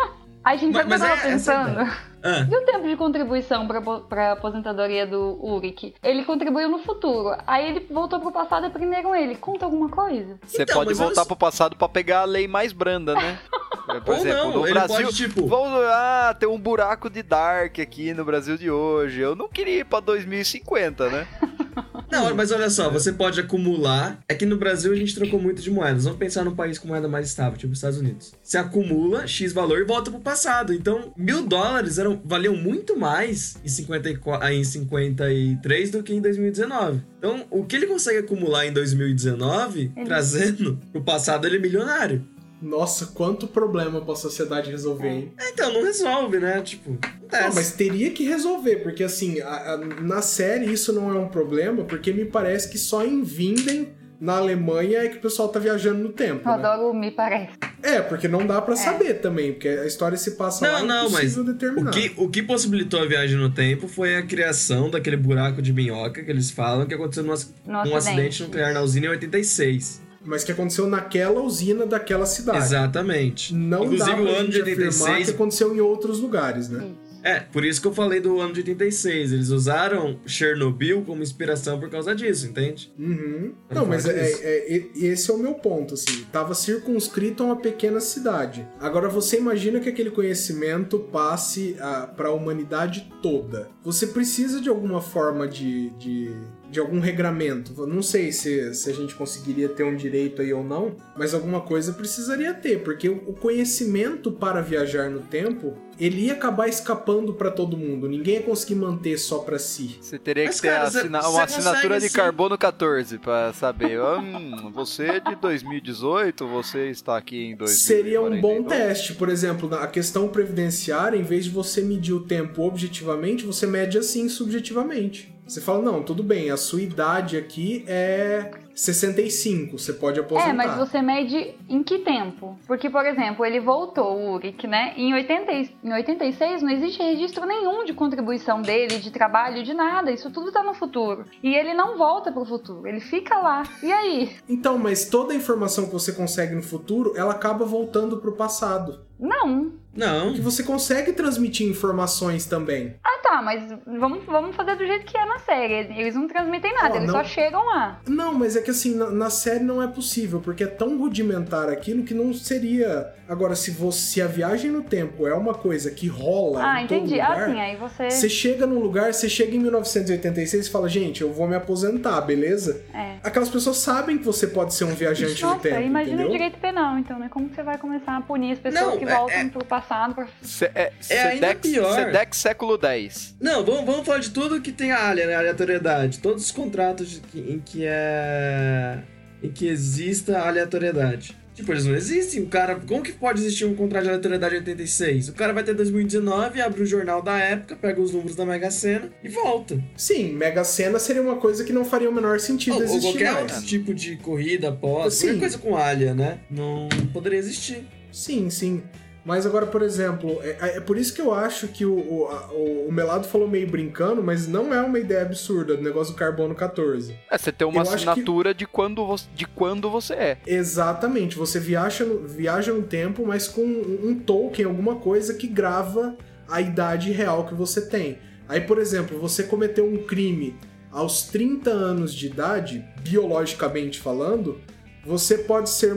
[0.45, 1.81] Ai, gente, sabe o que eu tava é- pensando?
[2.25, 5.95] Ah, E o tempo de contribuição pra, pra aposentadoria do Uric?
[6.03, 7.37] Ele contribuiu no futuro.
[7.47, 9.35] Aí ele voltou pro passado e prenderam ele.
[9.37, 10.39] Conta alguma coisa?
[10.47, 13.39] Você Então, pode voltar olha- pro passado pra pegar a lei mais branda, né?
[14.05, 14.97] Por Ou exemplo, não, no ele Brasil.
[14.97, 19.21] pode, tipo- Vamos, ah, tem um buraco de Dark aqui no Brasil de hoje.
[19.21, 21.27] Eu não queria ir pra 2050, né?
[22.11, 24.19] não, mas olha só, você pode acumular.
[24.29, 26.05] É que no Brasil a gente trocou muito de moedas.
[26.05, 28.33] Vamos pensar num país com moeda mais estável, tipo os Estados Unidos.
[28.43, 30.73] Você acumula X valor e volta pro passado.
[30.73, 36.21] Então, mil dólares eram, valiam muito mais em, 54, ah, em 53 do que em
[36.21, 37.03] 2019.
[37.19, 42.27] Então, o que ele consegue acumular em 2019, Ele- trazendo pro passado, ele é milionário.
[42.63, 45.33] Nossa, quanto problema pra sociedade resolver, hein?
[45.53, 46.61] Então, não resolve, né?
[46.63, 47.43] Tipo, acontece.
[47.49, 51.27] Não, mas teria que resolver, porque assim, a- a- na série isso não é um
[51.29, 53.89] problema, porque me parece que só em Vinden,
[54.21, 56.47] na Alemanha, é que o pessoal tá viajando no tempo.
[56.49, 56.55] Né?
[56.55, 57.51] adoro o me parece.
[57.83, 60.83] É, porque não dá pra saber também, porque a história se passa lá, Não, é
[61.03, 61.91] não, mas determinar.
[61.91, 65.73] o que, o que possibilitou a viagem no tempo foi a criação daquele buraco de
[65.73, 67.35] minhoca que eles falam que aconteceu num,
[67.67, 70.01] No acidente nuclear na usina em 86.
[70.25, 72.59] Mas que aconteceu naquela usina daquela cidade.
[72.59, 73.55] Exatamente.
[73.55, 75.27] Não Inclusive dá pra o ano de gente afirmar 86.
[75.29, 76.91] que aconteceu em outros lugares, né?
[77.25, 79.33] É, por isso que eu falei do ano de 86.
[79.33, 82.93] Eles usaram Chernobyl como inspiração por causa disso, entende?
[82.99, 83.53] Uhum.
[83.71, 86.25] Não, mas é, é- é- esse é o meu ponto, assim.
[86.33, 88.67] Tava circunscrito a uma pequena cidade.
[88.81, 91.77] Agora você imagina que aquele conhecimento passe
[92.17, 93.69] para a humanidade toda.
[93.85, 96.31] Você precisa de alguma forma de, de,
[96.73, 97.87] de algum regramento.
[97.87, 101.61] Não sei se, se a gente conseguiria ter um direito aí ou não, mas alguma
[101.61, 107.51] coisa precisaria ter, porque o conhecimento para viajar no tempo, ele ia acabar escapando para
[107.51, 108.09] todo mundo.
[108.09, 109.99] Ninguém ia conseguir manter só para si.
[110.01, 114.01] Você teria Mas, que ter cara, assina- uma assinatura de assim- carbono 14 pra saber.
[114.01, 117.71] Hum, você é de 2018, você está aqui em 2042.
[117.83, 122.15] Seria um bom teste, por exemplo, na- a questão previdenciária, em vez de você medir
[122.15, 125.31] o tempo objetivamente, você mede assim subjetivamente.
[125.53, 130.49] Você fala, não, tudo bem, a sua idade aqui é 65, você pode aposentar.
[130.49, 132.59] É, mas você mede em que tempo?
[132.67, 134.95] Porque, por exemplo, ele voltou, o Uric, né?
[134.97, 139.75] Em, 80, e- em 86 não existe registro nenhum de contribuição dele, de trabalho, de
[139.75, 140.11] nada.
[140.11, 141.27] Isso tudo tá no futuro.
[141.43, 143.63] E ele não volta pro futuro, ele fica lá.
[143.83, 144.31] E aí?
[144.49, 149.01] Então, mas toda a informação que você consegue no futuro, ela acaba voltando pro passado.
[149.23, 149.73] Não.
[149.95, 150.33] Não.
[150.33, 152.95] Que você consegue transmitir informações também.
[153.05, 155.75] Ah, tá, mas vamos, vamos fazer do jeito que é na série.
[156.01, 158.01] Eles não transmitem nada, Ó, eles não- só chegam lá.
[158.09, 161.69] Não, mas é que assim, na, na série não é possível, porque é tão rudimentar
[161.69, 163.13] aquilo que não seria.
[163.29, 166.87] Agora, se você se a viagem no tempo é uma coisa que rola Ah, em
[166.87, 167.13] todo entendi.
[167.15, 168.11] lugar, Ah, sim, aí você.
[168.11, 172.21] Você chega num lugar, você chega em 1986 e fala, gente, eu vou me aposentar,
[172.23, 172.83] beleza?
[172.95, 173.17] É.
[173.23, 176.29] Aquelas pessoas sabem que você pode ser um viajante no Nossa, tempo, imagina entendeu?
[176.29, 177.29] o direito penal, então, né?
[177.31, 179.65] Como que você vai começar a punir as pessoas Não, que é- voltam é- pro
[179.65, 180.15] passado?
[180.15, 180.29] Pra...
[180.43, 181.95] Cê- é, ainda Sedex, pior.
[181.95, 183.37] Sedex século X.
[183.41, 185.35] Não, vamos, vamos falar de tudo que tem a alien, né?
[185.35, 186.19] a aleatoriedade.
[186.19, 188.99] Todos os contratos de em que é.
[189.43, 191.37] em que exista aleatoriedade.
[191.55, 192.43] Tipo, eles não existem.
[192.43, 192.77] O cara.
[192.77, 195.29] Como que pode existir um contrato de aleatoriedade em 86?
[195.29, 198.71] O cara vai ter 2019, abre o jornal da época, pega os números da Mega
[198.71, 199.79] Sena e volta.
[199.95, 203.07] Sim, Mega Sena seria uma coisa que não faria o menor sentido Ou, ou existir
[203.07, 203.53] qualquer mais.
[203.53, 206.39] outro tipo de corrida, pós, qualquer coisa com alien, né?
[206.51, 207.87] Não poderia existir.
[208.11, 208.83] Sim, sim.
[209.25, 212.51] Mas agora, por exemplo, é, é por isso que eu acho que o, o, a-
[212.53, 216.55] o- Melado falou meio brincando, mas não é uma ideia absurda do negócio do carbono
[216.57, 217.15] 14.
[217.31, 220.39] É, você tem uma Eu acho que- assinatura de, quando você, de quando você é.
[220.45, 225.47] Exatamente, você viaja no, viaja no tempo, mas com um, um token, alguma coisa que
[225.47, 226.17] grava
[226.49, 228.19] a idade real que você tem.
[228.49, 230.57] Aí, por exemplo, você cometeu um crime
[230.91, 234.61] aos 30 anos de idade, biologicamente falando,
[235.05, 235.95] você pode ser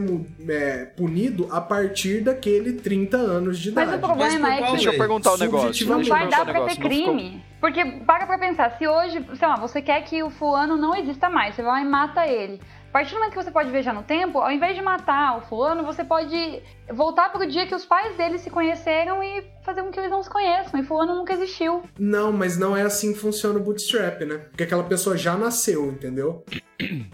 [0.47, 4.03] é, punido a partir daquele 30 anos de Mas idade.
[4.03, 5.87] o problema por é qual que Deixa eu perguntar um negócio.
[5.87, 7.43] não vai dar pra ter não ficou- crime.
[7.61, 11.29] Porque, para pra pensar, se hoje, sei lá, você quer que o fulano não exista
[11.29, 12.61] mais, você vai lá e mata ele.
[12.95, 15.41] A partir do momento que você pode viajar no tempo, ao invés de matar o
[15.41, 16.61] fulano, você pode
[16.93, 20.23] voltar pro dia que os pais dele se conheceram e fazer com que eles não
[20.23, 20.79] se conheçam.
[20.79, 21.83] E fulano nunca existiu.
[21.99, 24.37] Não, mas não é assim que funciona o bootstrap, né?
[24.49, 26.45] Porque aquela pessoa já nasceu, entendeu?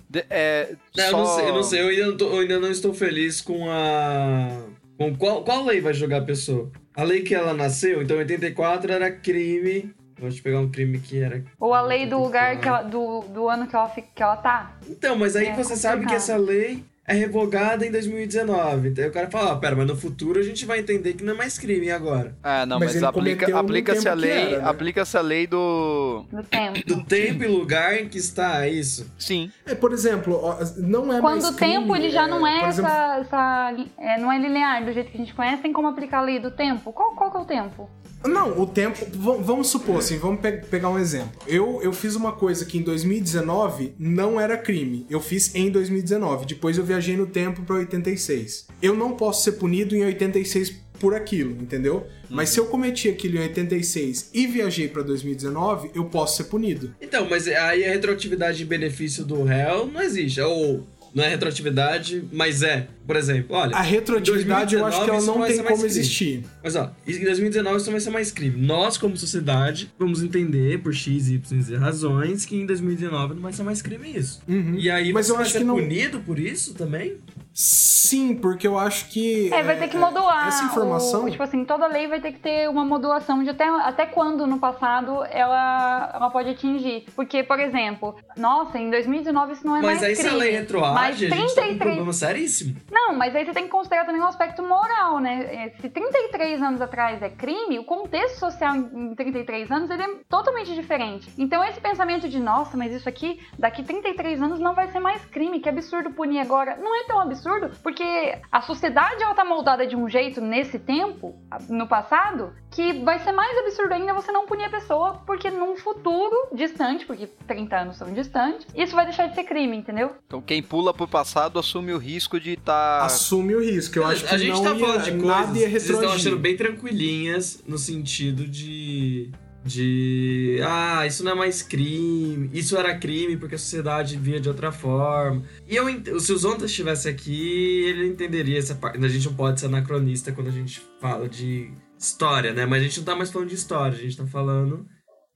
[0.08, 2.40] De- é, Não, eu só- não sei, eu não sei, eu ainda não, tô- eu
[2.42, 4.62] ainda não estou feliz com a.
[5.00, 6.70] Com qual, qual lei vai jogar a pessoa?
[6.96, 9.92] A lei que ela nasceu, então 84 era crime.
[10.30, 11.44] Te pegar um crime que era.
[11.60, 14.74] Ou a lei do lugar que ela, do, do ano que ela, que ela tá.
[14.88, 16.18] Então, mas aí É você sabe que complicado.
[16.18, 18.90] essa lei é revogada em 2019.
[18.90, 21.34] Então o cara fala, ah, pera, mas no futuro a gente vai entender que não
[21.34, 22.36] é mais crime agora.
[22.44, 24.62] Ah, não, Mas mas, aplica, aplica-se a lei, né?
[24.64, 26.86] aplica-se a lei do Do tempo.
[26.86, 29.10] Do tempo e lugar em que está isso.
[29.18, 29.52] sim.
[29.66, 30.40] É, por exemplo,
[30.78, 33.20] não é Quando mais o tempo crime, ele já não é, por exemplo, essa.
[33.22, 36.22] essa é, não é linear do jeito que a gente conhece, tem como aplicar a
[36.24, 36.92] lei do tempo?
[36.94, 37.90] Qual, qual que é o tempo?
[38.24, 39.04] Não, o tempo.
[39.42, 41.32] Vamos supor assim, vamos pe- pegar um exemplo.
[41.48, 45.08] Eu, eu fiz uma coisa que em 2019 não era crime.
[45.10, 46.46] Eu fiz em 2019.
[46.46, 48.68] Depois eu viajei no tempo pra 86.
[48.82, 52.06] Eu não posso ser punido em 86 por aquilo, entendeu?
[52.30, 56.94] Mas se eu cometi aquilo em 86 e viajei pra 2019, eu posso ser punido.
[57.02, 60.40] Então, mas aí a retroatividade de benefício do réu não existe.
[60.42, 62.88] Ou não é retroatividade, mas é.
[63.12, 63.76] Por exemplo, olha.
[63.76, 65.86] A retroatividade eu acho que ela 2019 não vai tem como crime.
[65.86, 66.46] existir.
[66.64, 68.66] Mas ó, em 2019 isso vai ser mais crime.
[68.66, 73.42] Nós, como sociedade, vamos entender por X, Y e Z razões que em 2019 não
[73.42, 74.42] vai ser mais crime isso.
[74.48, 74.76] Uhum.
[74.78, 77.18] E aí Mas você eu vai acho ser que não- punido por isso também?
[77.54, 79.54] Sim, porque eu acho que.
[79.54, 80.48] É, vai ter que modular.
[80.48, 81.26] Essa informação.
[81.26, 84.48] o- tipo assim, toda lei vai ter que ter uma modulação de até, até quando
[84.48, 87.04] no passado ela, ela pode atingir.
[87.14, 90.36] Porque, por exemplo, nossa, em 2019 isso não é mas mais aí se crime.
[90.36, 92.76] a lei mas retroage, a gente tá com um 33 problema seríssimo.
[92.90, 95.72] Não, mas aí você tem que considerar também o aspecto moral, né?
[95.82, 100.16] Se 33 anos atrás é crime, o contexto social em em 33 anos ele é
[100.30, 101.32] totalmente diferente.
[101.38, 105.24] Então esse pensamento de, nossa, mas isso aqui daqui 33 anos não vai ser mais
[105.26, 106.78] crime, que absurdo punir agora.
[106.78, 111.36] Não é tão absurdo, porque a sociedade ela tá moldada de um jeito nesse tempo,
[111.70, 115.76] no passado, que vai ser mais absurdo ainda você não punir a pessoa, porque num
[115.76, 120.16] futuro distante, porque 30 anos são distantes, isso vai deixar de ser crime, entendeu?
[120.26, 122.81] Então quem pula pro passado assume o risco de estar.
[123.04, 123.98] Assume o risco.
[123.98, 126.12] Eu acho que a gente não tá ia, falando de nada coisas ia vocês estão
[126.12, 129.32] achando bem tranquilinhas no sentido de.
[129.64, 130.60] De.
[130.64, 132.50] Ah, isso não é mais crime.
[132.52, 135.44] Isso era crime porque a sociedade via de outra forma.
[135.68, 139.04] E eu, ent- se o Zonta estivesse aqui, ele entenderia essa parte.
[139.04, 142.66] A gente não pode ser anacronista quando a gente fala de história, né?
[142.66, 144.86] Mas a gente não tá mais falando de história, a gente tá falando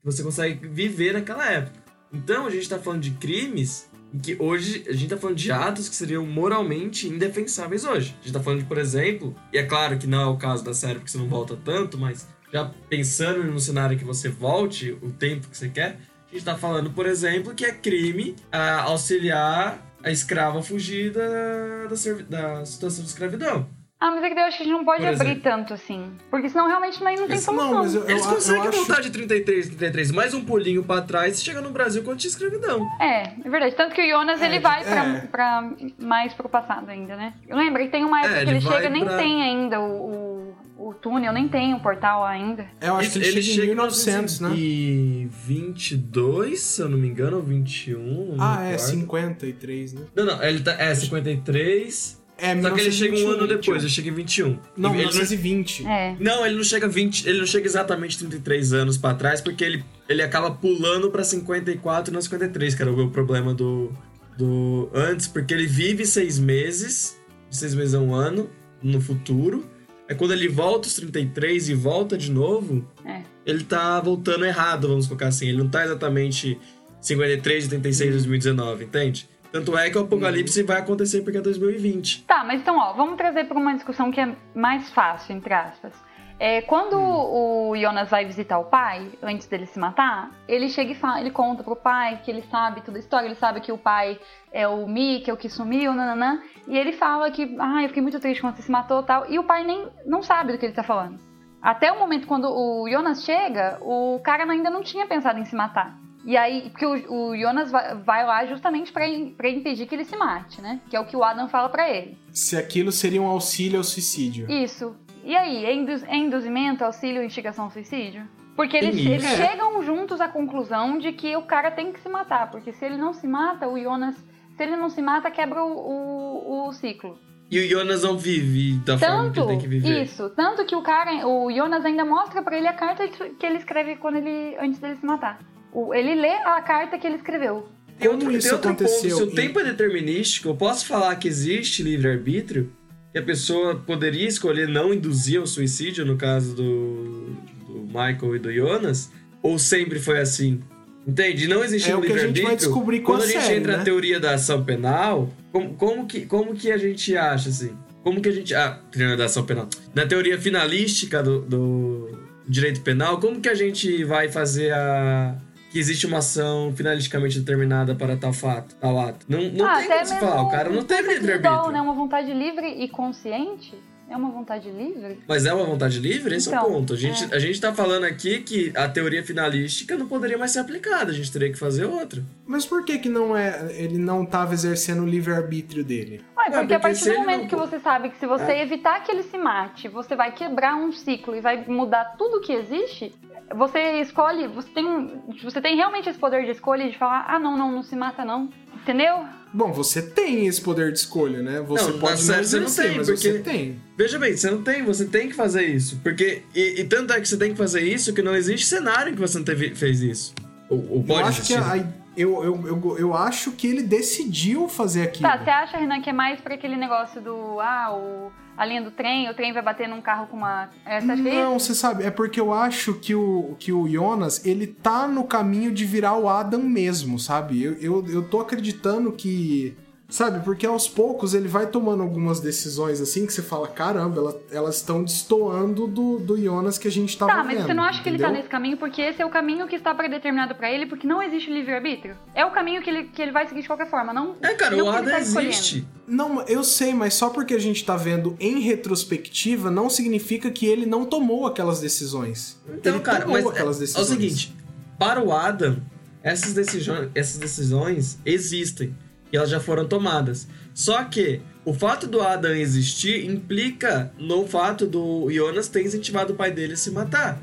[0.00, 1.78] que você consegue viver naquela época.
[2.12, 3.88] Então a gente tá falando de crimes
[4.22, 8.16] que hoje a gente tá falando de atos que seriam moralmente indefensáveis hoje.
[8.20, 10.64] A gente tá falando de, por exemplo, e é claro que não é o caso
[10.64, 14.96] da série porque você não volta tanto, mas já pensando no cenário que você volte,
[15.02, 15.98] o tempo que você quer,
[16.30, 21.12] a gente tá falando, por exemplo, que é crime ah, auxiliar a escrava a fugir
[21.12, 21.86] da,
[22.28, 23.68] da situação de escravidão.
[23.98, 25.42] Ah, mas é que daí eu acho que a gente não pode Por abrir exemplo.
[25.42, 26.10] tanto assim.
[26.30, 27.70] Porque senão realmente não, não tem solução.
[27.70, 28.76] não, mas eu, eu, Eles eu conseguem acho...
[28.78, 32.28] voltar de 33 33, mais um pulinho pra trás e chega no Brasil quando tinha
[32.30, 32.86] escravidão.
[33.00, 33.74] É, é verdade.
[33.74, 35.20] Tanto que o Jonas, ele vai pra, é.
[35.22, 37.32] pra mais pro passado ainda, né?
[37.48, 40.54] Lembra que tem uma época É, que ele ele chega, nem pra- tem ainda o,
[40.78, 42.66] o, o túnel, nem tem o portal ainda.
[42.82, 44.50] É, Eu acho que ele, chega em 1900, né?
[44.54, 47.98] E 22, se eu não me engano, ou 21.
[47.98, 48.90] não me Ah, é, recordo.
[48.90, 50.00] 53, né?
[50.14, 52.25] Não, não, ele tá, é 53.
[52.38, 53.56] É, Só que ele chega um ano 1921.
[53.60, 54.58] depois, ele chega em 21.
[54.76, 55.86] Não, ele 1920.
[55.86, 56.16] É.
[56.20, 59.84] Não, ele não chega 20, ele não chega exatamente 33 anos pra trás, porque ele,
[60.08, 63.90] ele acaba pulando pra 54 e não 53, que era o problema do,
[64.36, 67.18] do antes, porque ele vive seis meses,
[67.48, 68.50] de seis meses a um ano,
[68.82, 69.64] no futuro.
[70.08, 73.22] É quando ele volta os 33 e volta de novo, É.
[73.46, 75.48] ele tá voltando errado, vamos colocar assim.
[75.48, 76.58] Ele não tá exatamente
[77.00, 79.28] 53 de 36 de 2019, entende?
[79.52, 82.24] Tanto é que o apocalipse vai acontecer porque é 2020.
[82.24, 85.92] Tá, mas então, ó, vamos trazer pra uma discussão que é mais fácil, entre aspas.
[86.38, 90.94] É, quando o Jonas vai visitar o pai, antes dele se matar, ele chega e
[90.94, 93.78] fala, ele conta pro pai que ele sabe toda a história, ele sabe que o
[93.78, 94.20] pai
[94.52, 98.42] é o Mikkel que sumiu, nananã, e ele fala que, ah, eu fiquei muito triste
[98.42, 100.74] quando você se matou e tal, e o pai nem não sabe do que ele
[100.74, 101.18] tá falando.
[101.62, 105.56] Até o momento quando o Jonas chega, o cara ainda não tinha pensado em se
[105.56, 105.98] matar.
[106.26, 110.16] E aí, porque o, o Jonas vai, vai lá justamente pra impedir que ele se
[110.16, 110.80] mate, né?
[110.90, 112.18] Que é o que o Adam fala pra ele.
[112.32, 114.50] Se aquilo seria um auxílio ao suicídio.
[114.50, 114.96] Isso.
[115.24, 118.26] E aí, é, induz, é induzimento, auxílio, instigação ao suicídio?
[118.56, 119.12] Porque eles, Tem isso.
[119.12, 119.46] eles É.
[119.48, 122.50] chegam juntos à conclusão de que o cara tem que se matar.
[122.50, 124.16] Porque se ele não se mata, o Jonas.
[124.56, 127.18] Se ele não se mata, quebra o, o, o ciclo.
[127.50, 130.02] E o Jonas não vive da forma que Tanto, ele tem que viver.
[130.02, 133.58] isso, tanto que o cara, o Jonas ainda mostra pra ele a carta que ele
[133.58, 135.38] escreve quando ele, antes dele se matar.
[135.72, 137.68] O- ele lê a carta que ele escreveu.
[137.98, 139.16] Tem Como outro, isso tem outro aconteceu ponto.
[139.16, 142.70] Se o em- tempo é determinístico, eu posso falar que existe livre-arbítrio?
[143.12, 147.34] Que a pessoa poderia escolher não induzir ao suicídio, no caso do,
[147.66, 149.10] do Michael e do Jonas?
[149.42, 150.60] Ou sempre foi assim?
[151.06, 151.46] Entende?
[151.48, 152.46] Não existe É um o que a gente livre-arbítrio.
[152.48, 153.78] vai descobrir com Quando a a gente série, entra né?
[153.78, 157.72] na teoria da ação penal, como, como, que, como que a gente acha, assim?
[158.02, 158.54] Como que a gente...
[158.54, 159.68] Ah, teoria da ação penal.
[159.94, 165.34] Na teoria finalística do, do direito penal, como que a gente vai fazer a...
[165.76, 169.26] Que existe uma ação finalisticamente determinada para tal fato, tal ato.
[169.28, 170.42] Não, não ah, tem como se falar.
[170.42, 171.70] O cara não teve de livre-arbítrio.
[171.70, 171.82] né?
[171.82, 173.74] Uma vontade livre e consciente.
[174.08, 175.18] É uma vontade livre?
[175.28, 176.34] Mas é uma vontade livre?
[176.34, 176.94] Esse é o Então, ponto.
[176.94, 180.60] A gente, a gente tá falando aqui que a teoria finalística não poderia mais ser
[180.60, 181.10] aplicada.
[181.10, 182.22] A gente teria que fazer outra.
[182.46, 186.22] Mas por que que não é, ele não tava exercendo o livre-arbítrio dele?
[186.38, 189.02] Ué, porque, porque a partir do momento não- que você sabe que se você evitar
[189.02, 193.12] que ele se mate, você vai quebrar um ciclo e vai mudar tudo que existe,
[193.54, 197.38] você escolhe, você tem, um- você tem realmente esse poder de escolha de falar, ah
[197.38, 198.48] não, não, não se mata não.
[198.82, 199.24] Entendeu?
[199.52, 201.60] Bom, você tem esse poder de escolha, né?
[201.62, 203.80] Você Não, na pode não série você não tem, mas porque- você tem.
[203.96, 205.98] Veja bem, você não tem, você tem que fazer isso.
[206.02, 206.42] Porque.
[206.54, 209.14] E, e tanto é que você tem que fazer isso que não existe cenário em
[209.14, 210.34] que você não teve, fez isso.
[210.68, 211.80] Ou, ou Eu pode acho que existir.
[211.80, 215.28] a- eu, eu, eu, eu acho que ele decidiu fazer aquilo.
[215.28, 218.82] Tá, você acha, Renan, que é mais pra aquele negócio do, ah, o, a linha
[218.82, 220.70] do trem, o trem vai bater num carro com uma...
[220.84, 224.44] É, você é Não, você sabe, é porque eu acho que o, que o Jonas,
[224.46, 227.62] ele tá no caminho de virar o Adam mesmo, sabe?
[227.62, 229.76] Eu, eu, eu tô acreditando que.
[230.08, 234.40] Sabe, porque aos poucos ele vai tomando algumas decisões assim que você fala, caramba, ela-
[234.52, 237.66] elas estão destoando do, do Jonas que a gente tava Tá, mas vendo.
[237.66, 238.38] você não acha que ele tá entendeu?
[238.38, 241.50] nesse caminho porque esse é o caminho que está predeterminado pra ele, porque não existe
[241.52, 242.16] livre-arbítrio?
[242.36, 244.76] É o caminho que ele, que ele vai seguir de qualquer forma, não É, cara,
[244.76, 245.52] não o que ele Adam tá escolhendo.
[245.52, 245.88] existe.
[246.06, 250.66] Não, eu sei, mas só porque a gente tá vendo em retrospectiva não significa que
[250.66, 252.60] ele não tomou aquelas decisões.
[252.72, 254.08] Então, ele cara, tomou mas é, aquelas é o decisões.
[254.08, 254.56] seguinte:
[254.98, 255.78] para o Adam,
[256.22, 258.94] essas decisões, essas decisões existem
[259.36, 260.48] e elas já foram tomadas.
[260.74, 266.36] Só que o fato do Adam existir implica no fato do Jonas ter incentivado o
[266.36, 267.38] pai dele a se matar.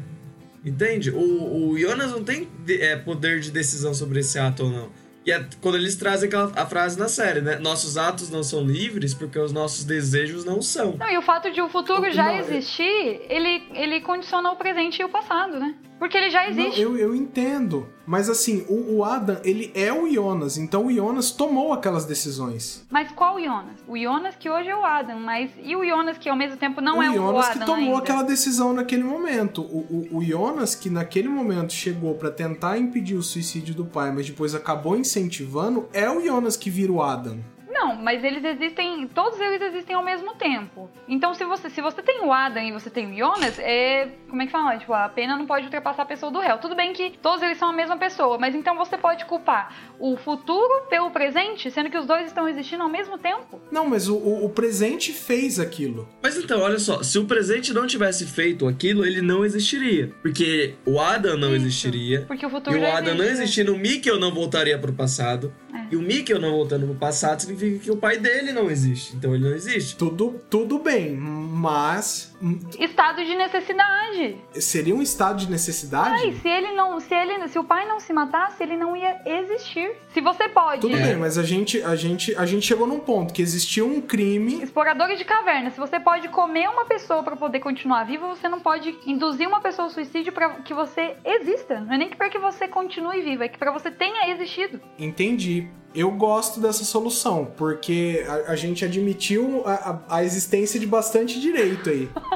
[0.65, 1.11] Entende?
[1.11, 4.89] O, o Jonas não tem é, poder de decisão sobre esse ato ou não.
[5.25, 7.57] E é quando eles trazem aquela, a frase na série, né?
[7.57, 10.97] Nossos atos não são livres porque os nossos desejos não são.
[10.97, 14.55] Não, e o fato de o futuro Não, já é- existir, ele, ele condiciona o
[14.55, 15.75] presente e o passado, né?
[16.03, 16.81] Porque ele já Não, existe.
[16.81, 17.87] eu, eu entendo.
[18.05, 22.85] Mas assim, o, o Adam, ele é o Jonas, então o Jonas tomou aquelas decisões.
[22.91, 23.79] Mas qual Jonas?
[23.87, 26.81] O Jonas que hoje é o Adam, mas e o Jonas que ao mesmo tempo
[26.81, 27.97] não o é o Jonas Adam que tomou ainda?
[27.99, 29.61] aquela decisão naquele momento.
[29.61, 34.11] O, o, o Jonas que naquele momento chegou pra tentar impedir o suicídio do pai,
[34.11, 37.37] mas depois acabou incentivando, é o Jonas que vira o Adam.
[37.73, 40.89] Não, mas eles existem, todos eles existem ao mesmo tempo.
[41.07, 44.41] Então, se você, se você tem o Adam e você tem o Jonas, é, como
[44.41, 44.77] é que fala?
[44.77, 46.59] Tipo, a pena não pode ultrapassar a pessoa do réu.
[46.59, 50.15] Tudo bem que todos eles são a mesma pessoa, mas então você pode culpar o
[50.15, 53.59] futuro pelo presente, sendo que os dois estão existindo ao mesmo tempo?
[53.71, 56.07] Não, mas o, o, o presente fez aquilo.
[56.21, 60.11] Mas então, olha só, se o presente não tivesse feito aquilo, ele não existiria.
[60.21, 61.65] Porque o Adam não Isso.
[61.65, 62.25] existiria.
[62.27, 63.43] Porque o futuro E o Adam não existe, né?
[63.43, 65.53] existindo, o Mikkel não voltaria pro passado.
[65.73, 65.87] É.
[65.91, 69.15] E o Mikkel não voltando pro passado significa que o pai dele não existe.
[69.15, 69.95] Então ele não existe.
[69.95, 72.32] Tudo, tudo bem, mas
[72.79, 74.35] Estado de necessidade.
[74.59, 76.09] seria um estado de necessidade?
[76.23, 79.21] Ai, se ele não, se ele, se o pai não se matasse, ele não ia
[79.25, 79.91] existir.
[80.13, 83.33] Se você pode, Tudo bem, mas a gente, a gente, a gente chegou num ponto
[83.33, 84.61] que existia um crime.
[84.63, 88.59] exploradores de caverna, se você pode comer uma pessoa pra poder continuar vivo, você não
[88.59, 91.79] pode induzir uma pessoa ao suicídio pra que você exista.
[91.79, 94.79] Não é nem que para que você continue vivo, é que pra você tenha existido.
[94.99, 95.67] Entendi.
[95.95, 101.39] Eu gosto dessa solução, porque a, a gente admitiu a, a- a existência de bastante
[101.39, 102.09] direito aí.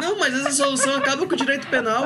[0.00, 2.04] Não, mas essa solução acaba com o direito penal.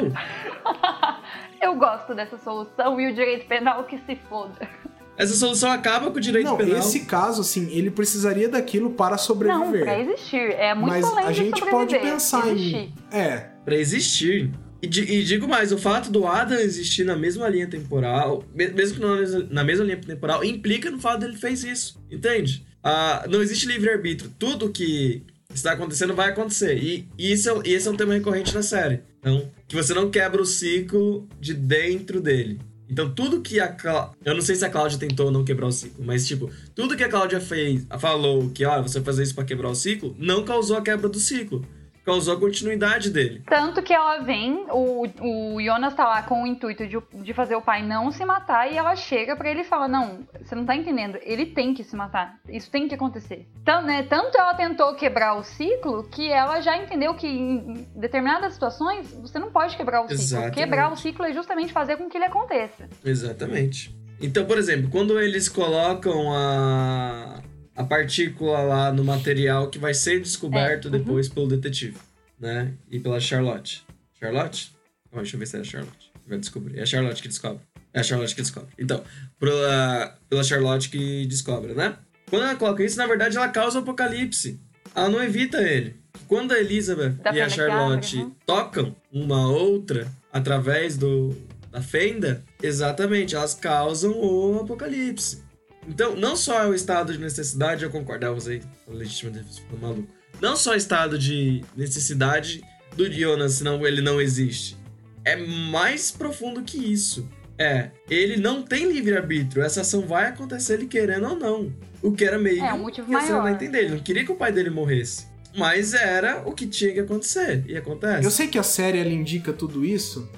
[1.61, 4.69] Eu gosto dessa solução e o direito penal que se foda.
[5.17, 6.79] Essa solução acaba com o direito Não, penal.
[6.79, 9.85] esse caso, assim, ele precisaria daquilo para Não, sobreviver.
[9.85, 10.51] pra existir.
[10.53, 12.77] É muito Mas além a de gente pode pensar existir.
[12.77, 12.95] em.
[13.11, 14.51] É, Pra existir.
[14.83, 18.97] E, e digo mais, o fato do Adam existir na mesma linha temporal, me- mesmo
[18.97, 21.99] que não na mesma, na mesma linha temporal, implica no fato dele fez isso.
[22.11, 22.65] Entende?
[22.89, 24.31] Ah, não existe livre-arbítrio.
[24.39, 26.79] Tudo que está acontecendo vai acontecer.
[26.79, 29.01] E, e isso é, esse é um tema recorrente na série.
[29.19, 32.61] Então, que você não quebra o ciclo de dentro dele.
[32.89, 34.13] Então, tudo que a Clá...
[34.25, 37.03] Eu não sei se a Cláudia tentou não quebrar o ciclo, mas, tipo, tudo que
[37.03, 40.45] a Cláudia fez, falou que, ó, você vai fazer isso pra quebrar o ciclo, não
[40.45, 41.67] causou a quebra do ciclo.
[42.07, 43.43] Causou a continuidade dele.
[43.49, 47.57] Tanto que ela vem, o, o Jonas tá lá com o intuito de, de fazer
[47.57, 50.65] o pai não se matar e ela chega pra ele e fala: Não, você não
[50.65, 53.49] tá entendendo, ele tem que se matar, isso tem que acontecer.
[53.61, 58.53] Então, né, tanto ela tentou quebrar o ciclo que ela já entendeu que em determinadas
[58.53, 60.23] situações você não pode quebrar o ciclo.
[60.23, 60.55] Exatamente.
[60.55, 62.89] Quebrar o ciclo é justamente fazer com que ele aconteça.
[63.05, 63.93] Exatamente.
[64.21, 67.43] Então, por exemplo, quando eles colocam a,
[67.77, 70.99] a partícula lá no material que vai ser descoberto É, uhum.
[70.99, 71.99] depois pelo detetive,
[72.41, 72.73] né?
[72.91, 73.85] E pela Charlotte.
[74.19, 74.73] Charlotte?
[75.11, 76.11] Calma, deixa eu ver se é a Charlotte.
[76.27, 76.79] Vai descobrir.
[76.79, 77.61] É a Charlotte que descobre.
[77.93, 78.71] É a Charlotte que descobre.
[78.79, 79.05] Então,
[79.39, 81.97] pela, pela Charlotte que descobre, né?
[82.29, 84.59] Quando ela coloca isso, na verdade, ela causa o apocalipse.
[84.95, 85.97] Ela não evita ele.
[86.27, 88.33] Quando a Elizabeth Da e a que Charlotte uhum.
[88.45, 91.37] tocam uma outra através do,
[91.71, 95.46] da fenda, exatamente, elas causam o apocalipse.
[95.89, 99.61] Então, não só é o estado de necessidade, eu concordo, ah, usei a legítima defesa,
[99.61, 100.09] ficou maluco.
[100.41, 102.63] Não só o estado de necessidade
[102.97, 104.77] do Jonas, senão ele não existe.
[105.25, 107.29] É mais profundo que isso.
[107.59, 111.73] É, ele não tem livre-arbítrio, essa ação vai acontecer ele querendo ou não.
[112.03, 113.45] O que era meio É, um motivo maior.
[113.45, 113.79] não entender.
[113.85, 115.27] Ele não queria que o pai dele morresse.
[115.57, 117.65] Mas era o que tinha que acontecer.
[117.67, 118.25] E acontece.
[118.25, 120.29] Eu sei que a série ela indica tudo isso,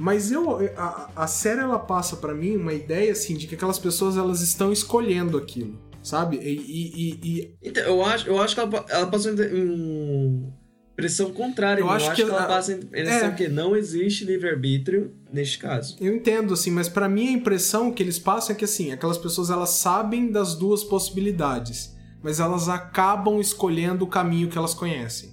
[0.00, 3.78] mas eu a, a série ela passa pra mim uma ideia assim de que aquelas
[3.78, 6.38] pessoas elas estão escolhendo aquilo, sabe?
[6.38, 10.52] E, e- e- Então, eu acho, eu acho que ela, ela passou em em
[10.96, 11.80] pressão contrária.
[11.80, 13.30] Eu Eu, acho acho, que que, ela a- passa em é.
[13.30, 15.96] que não existe livre-arbítrio neste caso.
[16.00, 19.16] eu entendo assim, mas pra mim a impressão que eles passam é que assim aquelas
[19.18, 25.30] pessoas elas sabem das duas possibilidades, mas elas acabam escolhendo o caminho que elas conhecem.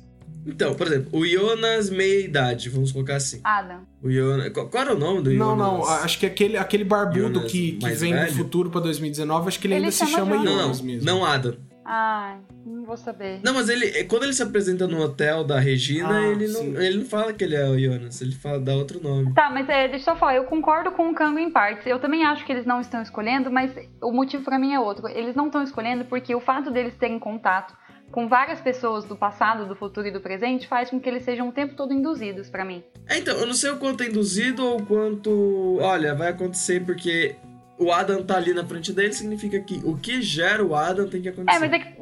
[0.47, 3.39] Então, por exemplo, o Jonas meia-idade, vamos colocar assim.
[3.43, 3.81] Adam.
[4.01, 5.67] O Jonas, qual, qual era o nome do Não, Jonas?
[5.67, 8.27] não, acho que aquele, aquele barbudo Jonas que, que vem velho?
[8.31, 10.45] do futuro pra 2019, acho que ele, Ele ainda se chama chama Jonas.
[10.45, 11.05] Não, Jonas não, mesmo.
[11.05, 11.55] não Adam.
[11.89, 13.39] Ai, não vou saber.
[13.41, 16.71] Não, mas ele, quando ele se apresenta no hotel da Regina, Ah, ele, sim.
[16.71, 19.33] não, ele não fala que ele é o Jonas, ele fala, dá outro nome.
[19.33, 21.87] Tá, mas é, deixa eu só falar, eu concordo com o Kango em partes.
[21.87, 23.71] Eu também acho que eles não estão escolhendo, mas
[24.01, 25.07] o motivo pra mim é outro.
[25.07, 27.73] Eles não estão escolhendo porque o fato deles terem contato
[28.11, 31.49] com várias pessoas do passado, do futuro e do presente faz com que eles sejam
[31.49, 32.83] o tempo todo induzidos pra mim.
[33.07, 35.77] É, então, eu não sei o quanto é induzido ou o quanto.
[35.81, 37.35] Olha, vai acontecer porque
[37.77, 41.21] o Adam tá ali na frente dele, significa que o que gera o Adam tem
[41.21, 41.57] que acontecer.
[41.57, 41.95] É, mas é que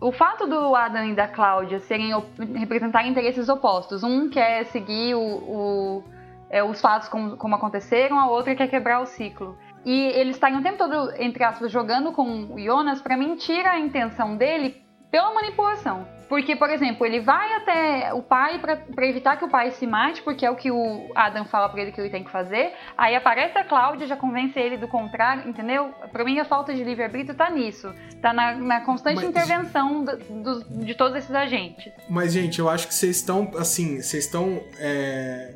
[0.00, 4.02] o fato do Adam e da Cláudia serem op- representarem interesses opostos.
[4.02, 6.04] Um quer seguir o, o-
[6.48, 9.56] é, os fatos como, como aconteceram, a outra quer quebrar o ciclo.
[9.84, 13.70] E eles estarem o tempo todo, entre aspas, jogando com o Jonas, pra mim, tira
[13.70, 16.06] a intenção dele pela manipulação.
[16.28, 20.22] Porque, por exemplo, ele vai até o pai pra evitar que o pai se mate,
[20.22, 22.72] porque é o que o Adam fala pra ele que ele tem que fazer.
[22.96, 25.90] Aí aparece a Cláudia, já convence ele do contrário, entendeu?
[26.12, 27.92] Pra mim, a falta de livre-arbítrio tá nisso.
[28.22, 31.92] Tá na, na constante Mas- intervenção do- dos- de todos esses agentes.
[32.08, 35.54] Mas, gente, eu acho que vocês estão, assim, vocês estão é,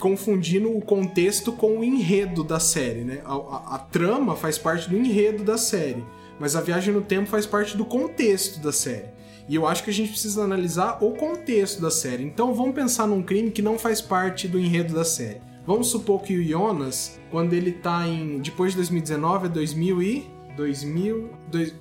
[0.00, 3.20] confundindo o contexto com o enredo da série, né?
[3.24, 6.04] A, a- a trama faz parte do enredo da série,
[6.38, 9.06] mas a viagem no tempo faz parte do contexto da série.
[9.48, 12.24] E eu acho que a gente precisa analisar o contexto da série.
[12.24, 15.40] Então vamos pensar num crime que não faz parte do enredo da série.
[15.64, 18.38] Vamos supor que o Jonas, quando ele tá em.
[18.38, 20.26] Depois de 2019, é 2000 e.
[20.56, 21.30] 2000.
[21.50, 21.74] dois-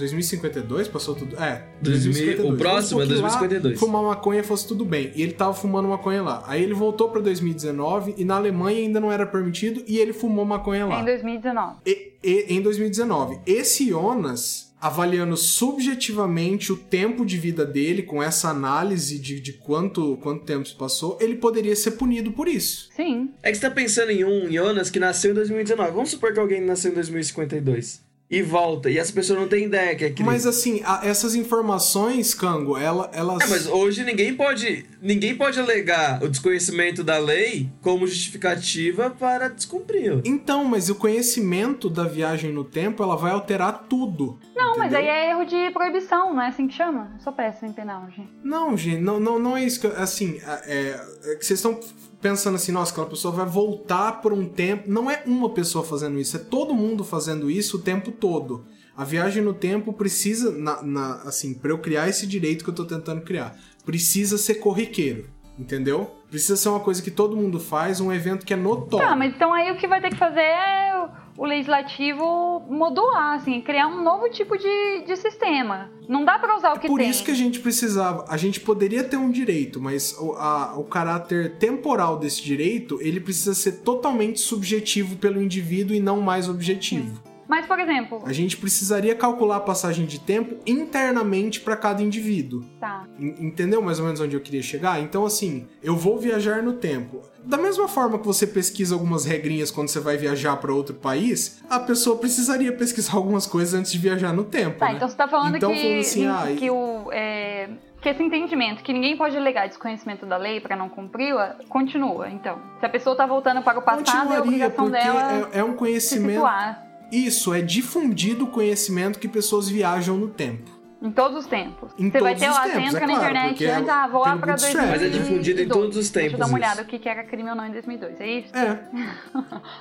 [0.00, 0.88] 2052?
[0.88, 1.36] Passou tudo.
[1.42, 1.64] É.
[1.80, 3.80] 2000, o próximo é Vamos supor que lá 2052.
[3.80, 5.12] Fumar maconha fosse tudo bem.
[5.14, 6.42] E ele tava fumando maconha lá.
[6.46, 10.44] Aí ele voltou pra 2019 e na Alemanha ainda não era permitido e ele fumou
[10.44, 11.00] maconha lá.
[11.00, 11.76] Em 2019.
[11.86, 13.38] E- e- em 2019.
[13.46, 15.36] Esse Jonas, avaliando
[15.84, 20.74] subjetivamente o tempo de vida dele, com essa análise de, de quanto, quanto tempo se
[20.74, 22.88] passou, ele poderia ser punido por isso.
[22.94, 23.30] Sim.
[23.42, 25.90] É que você tá pensando em um Jonas que nasceu em 2019.
[25.92, 28.02] Vamos supor que alguém nasceu em 2052.
[28.30, 28.88] E volta.
[28.88, 30.24] E essa pessoa não tem ideia que é aquele.
[30.28, 33.42] Mas assim, a- essas informações, Cango, ela, elas.
[33.42, 39.48] É, mas hoje ninguém pode, ninguém pode alegar o desconhecimento da lei como justificativa para
[39.48, 40.20] descumpri-la.
[40.24, 44.38] Então, mas o conhecimento da viagem no tempo, ela vai alterar tudo.
[44.54, 45.10] Não, mas entendeu?
[45.10, 47.10] aí é erro de proibição, não é assim que chama?
[47.14, 48.28] Eu sou péssima em penal, gente.
[48.44, 49.86] Não, gente, não, não, não é isso que.
[49.86, 51.78] eu- Assim, é, é que vocês estão
[52.20, 54.90] pensando assim, nossa, aquela pessoa vai voltar por um tempo.
[54.90, 58.64] Não é uma pessoa fazendo isso, é todo mundo fazendo isso o tempo todo.
[58.96, 62.74] A viagem no tempo precisa, na, na- assim, pra eu criar esse direito que eu
[62.74, 66.10] tô tentando criar, precisa ser corriqueiro, entendeu?
[66.28, 69.08] Precisa ser uma coisa que todo mundo faz, um evento que é notório.
[69.08, 70.89] Tá, mas então aí o que vai ter que fazer é
[71.36, 75.90] o- legislativo modular, assim, criar um novo tipo de, de sistema.
[76.08, 77.08] Não dá pra usar o que Por tem.
[77.08, 78.24] isso que a gente precisava.
[78.28, 83.20] A gente poderia ter um direito, mas o, a- o caráter temporal desse direito ele
[83.20, 87.20] precisa ser totalmente subjetivo pelo indivíduo e não mais objetivo.
[87.50, 92.64] Mas, por exemplo, A gente precisaria calcular a passagem de tempo internamente para cada indivíduo.
[92.78, 93.04] tá.
[93.18, 95.00] En- Entendeu mais ou menos onde eu queria chegar?
[95.00, 97.22] Então, assim, eu vou viajar no tempo.
[97.44, 101.60] Da mesma forma que você pesquisa algumas regrinhas quando você vai viajar para outro país,
[101.68, 104.78] a pessoa precisaria pesquisar algumas coisas antes de viajar no tempo.
[104.78, 104.94] Tá, né?
[104.94, 107.10] então você tá falando Então, que, falando assim, ah, que o.
[107.12, 107.68] é,
[108.00, 112.30] que esse entendimento, que ninguém pode alegar desconhecimento da lei pra não cumpri-la, continua.
[112.30, 115.64] Então, se a pessoa tá voltando para o passado, é a obrigação dela é, é
[115.64, 116.32] um se conhecimento.
[116.34, 120.78] situar Isso, é difundido o conhecimento que pessoas viajam no tempo.
[121.02, 121.90] em todos os tempos.
[121.98, 124.06] Em você vai ter lá, tempos, entra é na claro, internet porque antes, é- ah,
[124.06, 124.86] vou lá pra bootstrap.
[124.86, 124.90] 2012.
[124.90, 127.24] Mas é difundido em todos os Deixa eu dar tempos uma olhada o que era
[127.24, 128.54] crime ou não em 2002, é isso?
[128.54, 128.84] É.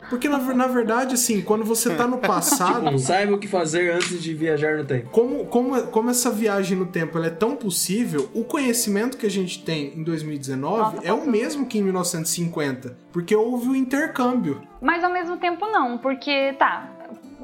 [0.09, 2.85] Porque na, na verdade, assim, quando você tá no passado.
[2.85, 5.09] Não saiba o que fazer antes de viajar no tempo.
[5.09, 9.29] Como, como, como essa viagem no tempo ela é tão possível, o conhecimento que a
[9.31, 14.61] gente tem em 2019 Nossa, é o mesmo que em 1950, porque houve o intercâmbio.
[14.81, 16.91] Mas ao mesmo tempo não, porque tá.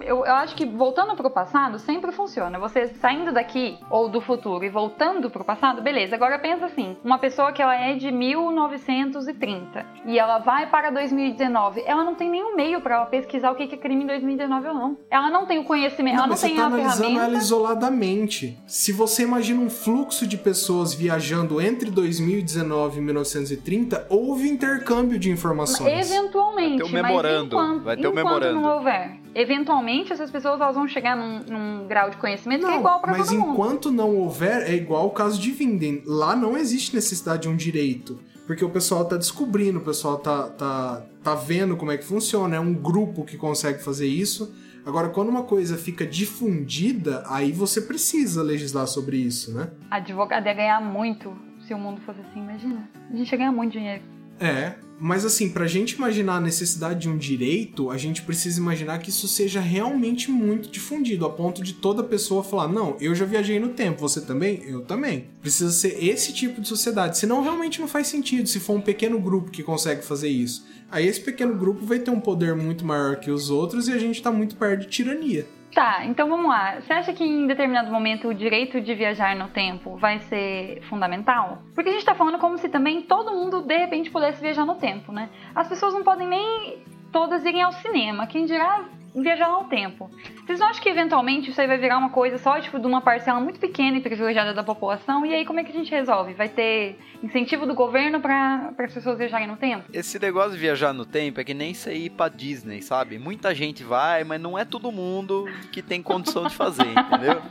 [0.02, 2.60] Eu, eu acho que voltando pro passado sempre funciona.
[2.60, 6.16] Você saindo daqui ou do futuro e voltando pro passado, beleza.
[6.16, 11.84] Agora pensa assim: uma pessoa que ela é de 1930 e ela vai para 2019,
[11.86, 14.68] ela não tem nenhum meio pra ela pesquisar o que que é crime em 2019
[14.68, 14.98] ou não.
[15.10, 17.26] Ela não tem o conhecimento, ela não mas você tem tá a analisando ferramenta.
[17.26, 18.58] ela isoladamente.
[18.68, 25.30] Se você imagina um fluxo de pessoas viajando entre 2019 e 1930, houve intercâmbio de
[25.32, 26.12] informações.
[26.12, 28.60] Eventualmente, Vai ter um memorando, enquanto, vai ter um memorando.
[28.62, 32.72] não houver, eventualmente essas pessoas elas vão chegar num, num grau de conhecimento que é
[32.72, 33.52] Não, igual pra mas todo mundo.
[33.52, 36.02] enquanto não houver, é igual o caso de Vinden.
[36.06, 38.20] Lá não existe necessidade de um direito.
[38.48, 42.56] Porque o pessoal tá descobrindo, o pessoal tá, tá, tá vendo como é que funciona,
[42.56, 44.54] é um grupo que consegue fazer isso.
[44.86, 49.72] Agora, quando uma coisa fica difundida, aí você precisa legislar sobre isso, né?
[49.90, 51.36] Advogado ia ganhar muito
[51.68, 52.88] se o mundo fosse assim, imagina.
[53.12, 54.04] A gente ia ganhar muito dinheiro.
[54.40, 59.00] É, mas assim, pra gente imaginar a necessidade de um direito, a gente precisa imaginar
[59.00, 63.26] que isso seja realmente muito difundido, a ponto de toda pessoa falar: não, eu já
[63.26, 64.64] viajei no tempo, você também?
[64.66, 65.28] Eu também.
[65.42, 69.20] Precisa ser esse tipo de sociedade, senão realmente não faz sentido se for um pequeno
[69.20, 70.66] grupo que consegue fazer isso.
[70.90, 73.98] Aí esse pequeno grupo vai ter um poder muito maior que os outros e a
[73.98, 75.46] gente tá muito perto de tirania.
[75.76, 76.80] Tá, então vamos lá.
[76.80, 81.64] Você acha que em determinado momento o direito de viajar no tempo vai ser fundamental?
[81.76, 84.76] Porque a gente tá falando como se também todo mundo de repente pudesse viajar no
[84.76, 85.30] tempo, né?
[85.54, 86.78] As pessoas não podem nem
[87.16, 88.84] todas irem ao cinema, quem dirá
[89.16, 90.12] viajar no tempo.
[90.46, 93.00] Vocês não acham que eventualmente isso aí vai virar uma coisa só tipo de uma
[93.00, 95.26] parcela muito pequena e privilegiada da população?
[95.26, 96.34] E aí como é que a gente resolve?
[96.34, 99.86] Vai ter incentivo do governo para as pessoas viajarem no tempo?
[99.94, 103.18] Esse negócio de viajar no tempo é que nem você ir pra Disney, sabe?
[103.18, 107.42] Muita gente vai, mas não é todo mundo que tem condição de fazer, entendeu?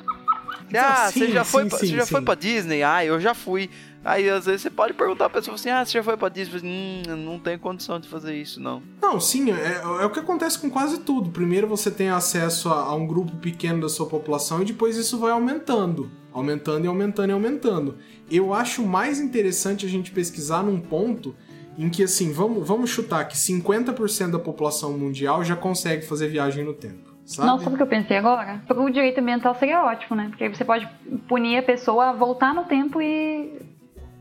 [0.76, 2.82] Ah, sim, você já, foi, sim, pra- sim, você já foi pra Disney?
[2.82, 3.70] Ah, eu já fui.
[4.04, 6.60] Aí às vezes você pode perguntar pra pessoa assim: ah, você já foi pra Disney?
[6.62, 8.82] Hum, eu não tenho condição de fazer isso, não.
[9.00, 11.30] Não, sim, é, é o que acontece com quase tudo.
[11.30, 15.18] Primeiro você tem acesso a, a um grupo pequeno da sua população e depois isso
[15.18, 16.10] vai aumentando.
[16.32, 17.98] Aumentando e aumentando e aumentando.
[18.30, 21.34] Eu acho mais interessante a gente pesquisar num ponto
[21.78, 26.64] em que, assim, vamos, vamos chutar que 50% da população mundial já consegue fazer viagem
[26.64, 27.14] no tempo.
[27.24, 27.48] Sabe?
[27.48, 28.62] Não, sabe o que eu pensei agora?
[28.68, 30.26] O direito ambiental seria ótimo, né?
[30.28, 30.88] Porque aí você pode
[31.26, 33.73] punir a pessoa a voltar no tempo e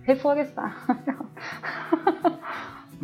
[0.03, 0.85] reflorestar.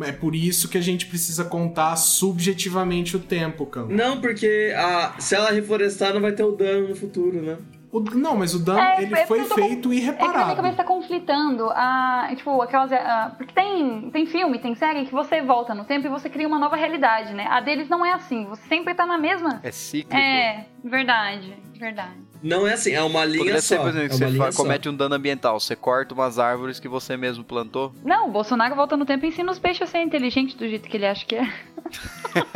[0.02, 3.86] É por isso que a gente precisa contar subjetivamente o tempo, Cão.
[3.86, 7.58] Não, porque a, se ela reflorestar, não vai ter o dano no futuro, né?
[7.92, 9.88] O- não, mas o dano É, ele é foi porque eu tô feito É que
[9.88, 10.56] na minha irreparável.
[10.56, 12.32] cabeça tá conflitando a.
[12.34, 12.90] Tipo, aquelas.
[12.92, 16.48] a- porque tem, tem filme, tem série que você volta no tempo e você cria
[16.48, 17.46] uma nova realidade, né?
[17.50, 18.46] A deles não é assim.
[18.46, 19.60] Você sempre tá na mesma.
[19.62, 20.16] É cíclico.
[20.16, 22.14] É, verdade, verdade.
[22.42, 23.82] Não é assim, é uma linha Poderia ser, só.
[23.82, 25.60] por exemplo, é que você comete um dano ambiental.
[25.60, 27.92] Você corta umas árvores que você mesmo plantou.
[28.04, 30.88] Não, o Bolsonaro volta no tempo e ensina os peixes a ser inteligente do jeito
[30.88, 31.52] que ele acha que é.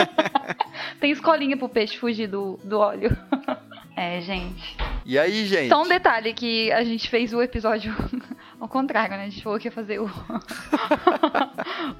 [1.00, 3.16] tem escolinha pro peixe fugir do, do óleo.
[3.96, 4.76] É, gente.
[5.06, 5.68] E aí, gente?
[5.68, 7.94] Só um detalhe que a gente fez o episódio
[8.60, 9.26] ao contrário, né?
[9.26, 10.10] A gente falou que ia fazer o.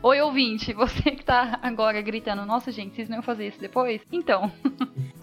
[0.02, 4.02] Oi, ouvinte, você que tá agora gritando, nossa, gente, vocês não iam fazer isso depois?
[4.10, 4.50] Então,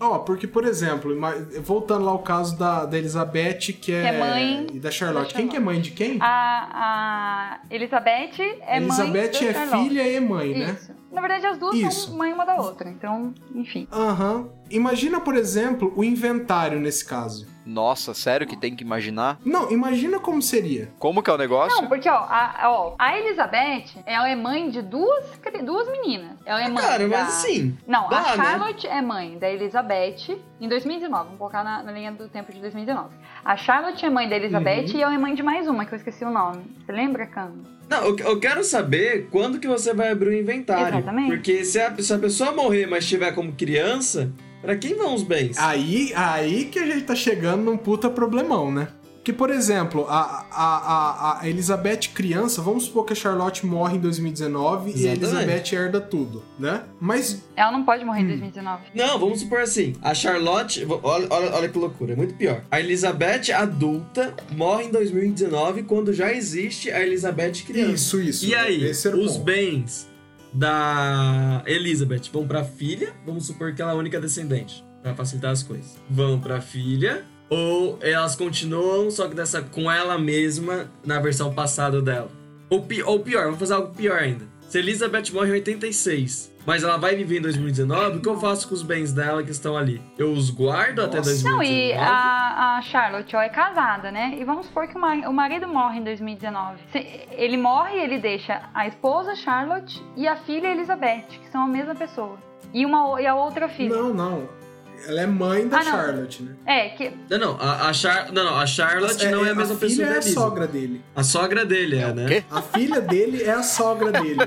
[0.03, 1.15] Ó, porque, por exemplo,
[1.61, 4.01] voltando lá ao caso da, da Elizabeth, que é.
[4.01, 5.31] Que é mãe E da Charlotte.
[5.31, 6.17] da Quem que é mãe de quem?
[6.19, 6.27] a,
[6.73, 8.31] a Elizabeth
[8.65, 8.87] é mãe.
[8.99, 10.71] Elizabeth é filha e mãe, né?
[10.79, 10.91] Isso.
[11.11, 12.07] Na verdade, as duas Isso.
[12.07, 12.89] são mãe uma da outra.
[12.89, 13.87] Então, enfim.
[13.91, 14.49] Aham.
[14.71, 17.47] Imagina, por exemplo, o inventário nesse caso.
[17.65, 19.37] Nossa, sério que tem que imaginar?
[19.45, 20.89] Não, imagina como seria.
[20.97, 21.79] Como que é o negócio?
[21.79, 25.25] Não, porque, ó a, ó, a Elizabeth, ela é mãe de duas,
[25.63, 26.37] duas meninas.
[26.43, 27.17] Ela é mãe Cara, da...
[27.17, 27.77] mas assim.
[27.87, 28.43] Não, dá, a né?
[28.43, 31.23] Charlotte é mãe da Elizabeth em 2019.
[31.25, 33.09] Vamos colocar na, na linha do tempo de 2019.
[33.45, 34.97] A Charlotte é mãe da Elizabeth Uhum.
[34.97, 36.63] e ela é mãe de mais uma, que eu esqueci o nome.
[36.83, 37.63] Você lembra, Cano?
[37.87, 40.97] Não, eu, eu quero saber quando que você vai abrir o inventário.
[40.97, 41.29] Exatamente.
[41.29, 44.31] Porque se a, se a pessoa morrer, mas estiver como criança,
[44.61, 45.57] pra quem vão os bens?
[45.57, 48.87] Aí, aí que a gente tá chegando num puta problemão, né?
[49.23, 53.97] Que, por exemplo, a, a, a, a Elizabeth criança, vamos supor que a Charlotte morre
[53.97, 55.23] em 2019 e a Exatamente.
[55.23, 56.81] Elizabeth herda tudo, né?
[56.99, 58.07] Mas, Ela não pode Hum.
[58.07, 58.81] morrer em 2019.
[58.95, 59.93] Não, vamos supor assim.
[60.01, 60.83] A Charlotte.
[61.03, 62.63] Olha, olha, olha que loucura, é muito pior.
[62.71, 67.93] A Elizabeth adulta morre em 2019 quando já existe a Elizabeth criança.
[67.93, 68.45] isso, isso.
[68.47, 70.09] E aí, os bens
[70.53, 75.51] da Elizabeth vão pra filha, vamos supor que ela é a única descendente, pra facilitar
[75.51, 75.97] as coisas.
[76.09, 82.01] Vão pra filha, ou elas continuam, só que dessa com ela mesma na versão passada
[82.01, 82.29] dela.
[82.69, 84.45] Ou, pi- ou pior, vamos fazer algo pior ainda.
[84.69, 88.67] Se Elizabeth morre em 86, mas ela vai viver em 2019, o que eu faço
[88.67, 90.01] com os bens dela que estão ali?
[90.17, 91.29] Eu os guardo até Nossa.
[91.29, 91.51] 2019?
[91.51, 94.35] Não, e a, a Charlotte, ó, é casada, né?
[94.39, 96.77] E vamos supor que o, mar- o marido morre em 2019.
[96.91, 101.67] Se- ele morre, ele deixa a esposa Charlotte e a filha Elizabeth, que são a
[101.67, 102.37] mesma pessoa.
[102.73, 103.95] E, uma, e a outra filha.
[103.95, 104.60] Não, não.
[105.07, 105.83] Ela é mãe da Ah.
[105.83, 106.51] Charlotte, né?
[106.65, 107.11] É, que.
[107.29, 108.31] Não, não, a, a Char...
[108.31, 110.33] não, não, a Charlotte não é a mesma filha pessoa é a Elizabeth.
[110.33, 111.01] sogra dele.
[111.15, 112.43] A sogra dele é, o né?
[112.49, 114.39] A filha dele é a sogra dele.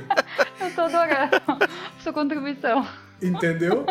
[0.61, 1.41] Eu tô adorando
[2.03, 2.87] sua contribuição.
[3.23, 3.85] Entendeu?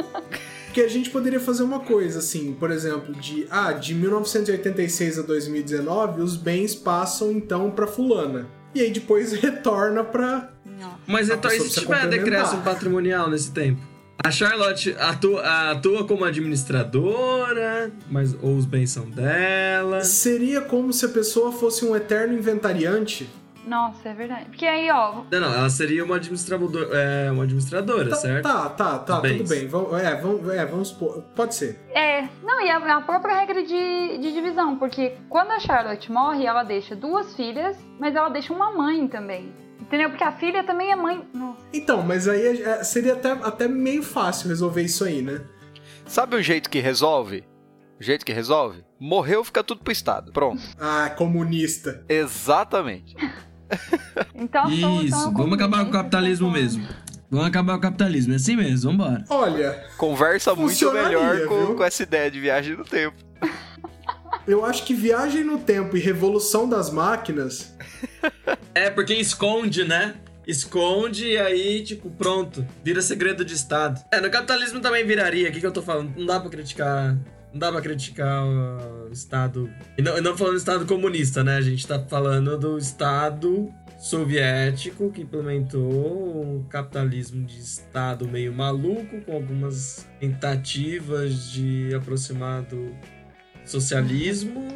[0.66, 5.22] Porque a gente poderia fazer uma coisa assim, por exemplo, de ah, de 1986 a
[5.22, 8.48] 2019, os bens passam então pra fulana.
[8.74, 10.50] E aí depois retorna pra.
[10.66, 10.96] Não.
[11.06, 13.80] Mas A então, e se tiver decréscimo patrimonial nesse tempo?
[14.24, 20.02] A Charlotte atua, atua como administradora, mas ou os bens são dela.
[20.04, 23.30] Seria como se a pessoa fosse um eterno inventariante.
[23.68, 24.46] Nossa, é verdade.
[24.46, 25.24] Porque aí, ó.
[25.32, 28.44] Não, não, ela seria uma administradora, é, uma administradora, Tá, certo?
[28.44, 29.38] tá, tá, tá, Bens.
[29.38, 29.68] tudo bem.
[29.68, 31.22] Vamos, é, vamos, é, vamos supor.
[31.36, 31.80] Pode ser.
[31.94, 32.28] É.
[32.44, 34.78] Não, e a, a própria regra de, de divisão.
[34.78, 39.54] Porque quando a Charlotte morre, ela deixa duas filhas, mas ela deixa uma mãe também.
[39.84, 40.10] Entendeu?
[40.10, 41.22] Porque a filha também é mãe.
[41.34, 41.60] Nossa.
[41.74, 45.42] Então, mas aí é, seria até, até meio fácil resolver isso aí, né?
[46.06, 47.44] Sabe um jeito que resolve?
[48.00, 48.84] O jeito que resolve?
[48.98, 50.32] Morreu, fica tudo pro Estado.
[50.32, 50.62] Pronto.
[50.80, 52.04] Ah, comunista.
[52.08, 53.16] Exatamente.
[54.36, 56.88] Então, é Isso, o vamos acabar com o capitalismo então, mesmo.
[57.32, 59.26] Vamos acabar com o capitalismo, é assim mesmo, vambora.
[59.28, 63.16] Olha, Conversa muito melhor com, com essa ideia de viagem no tempo.
[64.48, 67.76] eu acho que viagem no tempo e revolução das máquinas.
[68.76, 70.16] É, porque esconde, né?
[70.48, 72.66] Esconde e aí, tipo, pronto.
[72.84, 74.04] Vira segredo de Estado.
[74.12, 75.50] É, no capitalismo também viraria.
[75.50, 76.12] O que, que eu tô falando?
[76.18, 77.16] Não dá pra criticar.
[77.52, 79.70] Não dá pra criticar o Estado.
[79.96, 81.58] E não, não falando do Estado comunista, né?
[81.58, 83.72] A gente tá falando do Estado
[84.04, 92.94] soviético que implementou um capitalismo de Estado meio maluco, com algumas tentativas de aproximar do
[93.64, 94.68] socialismo,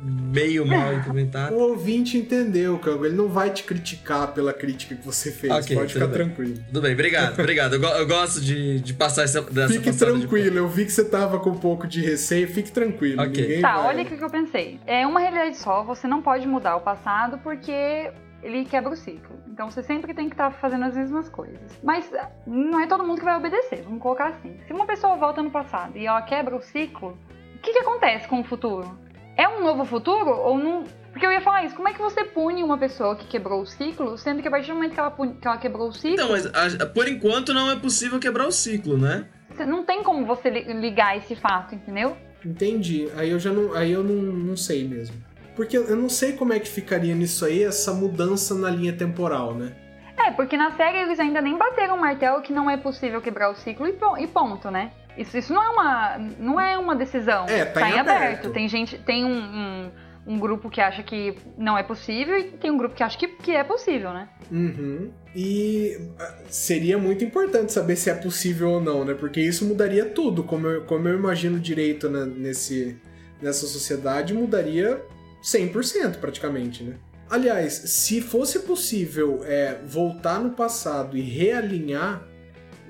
[0.00, 1.54] meio mal implementado.
[1.60, 3.04] O ouvinte entendeu, Cango.
[3.06, 5.52] Ele não vai te criticar pela crítica que você fez.
[5.52, 6.14] Ok, Pode ficar bem.
[6.14, 6.54] tranquilo.
[6.66, 7.74] Tudo bem, obrigado, obrigado.
[7.74, 10.92] Eu, eu gosto de, de passar essa, dessa Fique passada de tranquilo, eu vi que
[10.92, 13.22] você tava com um pouco de receio, fique tranquilo.
[13.22, 13.42] Ok.
[13.42, 13.86] Ninguém Tá, vai...
[13.88, 14.78] olha o que eu pensei.
[14.86, 18.10] É uma realidade só, você não pode mudar o passado porque
[18.42, 19.38] ele quebra o ciclo.
[19.48, 21.60] Então você sempre tem que estar fazendo as mesmas coisas.
[21.82, 22.10] Mas
[22.46, 24.56] não é todo mundo que vai obedecer, vamos colocar assim.
[24.66, 27.18] Se uma pessoa volta no passado e ela quebra o ciclo,
[27.56, 28.96] o que, que acontece com o futuro?
[29.40, 30.84] É um novo futuro ou não?
[31.10, 33.66] Porque eu ia falar isso, como é que você pune uma pessoa que quebrou o
[33.66, 36.12] ciclo, sendo que a partir do momento que ela, pune, que ela quebrou o ciclo.
[36.12, 36.44] Então, mas
[36.78, 39.26] a, por enquanto não é possível quebrar o ciclo, né?
[39.66, 42.18] Não tem como você ligar esse fato, entendeu?
[42.44, 43.08] Entendi.
[43.16, 43.72] Aí eu já não.
[43.74, 45.16] Aí eu não, não sei mesmo.
[45.56, 49.54] Porque eu não sei como é que ficaria nisso aí, essa mudança na linha temporal,
[49.54, 49.74] né?
[50.18, 53.50] É, porque na série eles ainda nem bateram o martelo que não é possível quebrar
[53.50, 54.92] o ciclo e ponto, né?
[55.20, 57.44] Isso, isso não é uma não é uma decisão.
[57.46, 58.16] É, tá, tá em, aberto.
[58.16, 58.50] aberto.
[58.50, 59.90] Tem gente, tem um, um,
[60.26, 63.28] um, grupo que acha que não é possível e tem um grupo que acha que,
[63.28, 64.30] que é possível, né?
[64.50, 65.10] Uhum.
[65.36, 69.12] E ah, seria muito importante saber se é possível ou não, né?
[69.12, 70.42] Porque isso mudaria tudo.
[70.42, 72.98] Como eu, como eu imagino direito né, nesse,
[73.42, 75.02] nessa sociedade, mudaria
[75.42, 76.96] 100% praticamente, né?
[77.28, 82.26] Aliás, se fosse possível é, voltar no passado e realinhar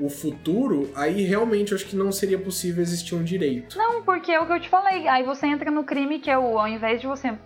[0.00, 3.76] o futuro, aí realmente eu acho que não seria possível existir um direito.
[3.76, 5.06] Não, porque é o que eu te falei.
[5.06, 7.36] Aí você entra no crime que é o, ao invés de você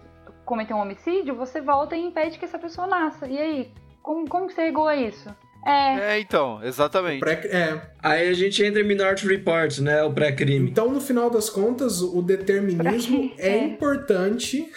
[0.44, 3.26] cometer um homicídio, você volta e impede que essa pessoa nasça.
[3.26, 5.28] E aí, como, como você regula isso?
[5.66, 6.16] É.
[6.16, 7.20] é, então, exatamente.
[7.20, 7.80] Pré, é.
[8.02, 10.02] Aí a gente entra em Minority Report, né?
[10.02, 10.70] O pré-crime.
[10.70, 14.70] Então, no final das contas, o determinismo é, é importante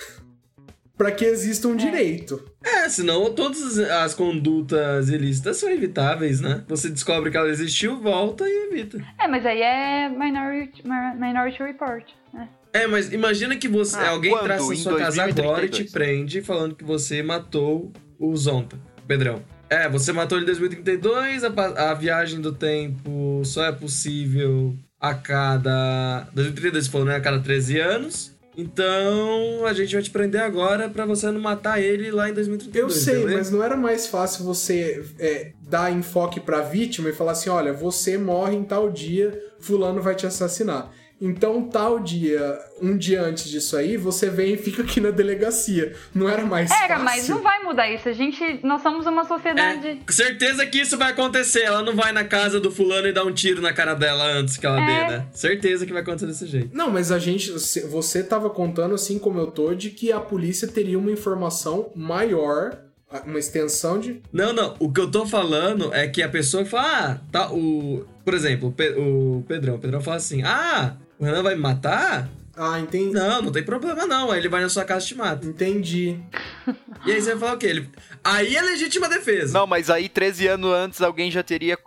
[0.97, 1.77] para que exista um é.
[1.77, 2.43] direito.
[2.63, 6.63] É, senão todas as condutas ilícitas são evitáveis, né?
[6.67, 8.97] Você descobre que ela existiu, volta e evita.
[9.19, 10.83] É, mas aí é Minority,
[11.17, 12.49] minority Report, né?
[12.73, 16.41] É, mas imagina que você ah, alguém entrasse na sua casa agora e te prende
[16.41, 18.77] falando que você matou o Zonta,
[19.07, 19.41] Pedrão.
[19.69, 21.49] É, você matou ele em 2032, a,
[21.91, 26.27] a viagem do tempo só é possível a cada.
[26.33, 27.15] 2032 você falou, né?
[27.15, 28.36] A cada 13 anos.
[28.57, 32.83] Então a gente vai te prender agora para você não matar ele lá em 2032.
[32.83, 33.37] Eu sei, beleza?
[33.37, 37.71] mas não era mais fácil você é, dar enfoque pra vítima e falar assim: olha,
[37.71, 40.91] você morre em tal dia, Fulano vai te assassinar.
[41.19, 45.95] Então, tal dia, um dia antes disso aí, você vem e fica aqui na delegacia.
[46.13, 47.03] Não era mais Era, fácil.
[47.03, 48.07] mas não vai mudar isso.
[48.07, 49.99] A gente, nós somos uma sociedade.
[50.07, 51.63] É, certeza que isso vai acontecer.
[51.63, 54.57] Ela não vai na casa do fulano e dar um tiro na cara dela antes
[54.57, 54.85] que ela é.
[54.85, 55.27] dê, né?
[55.31, 56.69] Certeza que vai acontecer desse jeito.
[56.71, 57.51] Não, mas a gente,
[57.89, 62.77] você tava contando assim como eu tô de que a polícia teria uma informação maior
[63.25, 64.21] uma extensão de.
[64.33, 64.75] Não, não.
[64.79, 67.51] O que eu tô falando é que a pessoa fala, ah, tá.
[67.51, 69.75] O, por exemplo, o Pedrão.
[69.75, 72.29] O Pedrão fala assim: ah, o Renan vai me matar?
[72.55, 73.13] Ah, entendi.
[73.13, 74.31] Não, não tem problema não.
[74.31, 75.45] Aí ele vai na sua casa e te mata.
[75.45, 76.19] Entendi.
[77.05, 77.67] E aí você vai falar o quê?
[77.67, 77.89] Ele...
[78.21, 79.57] Aí é legítima defesa.
[79.57, 81.77] Não, mas aí 13 anos antes alguém já teria,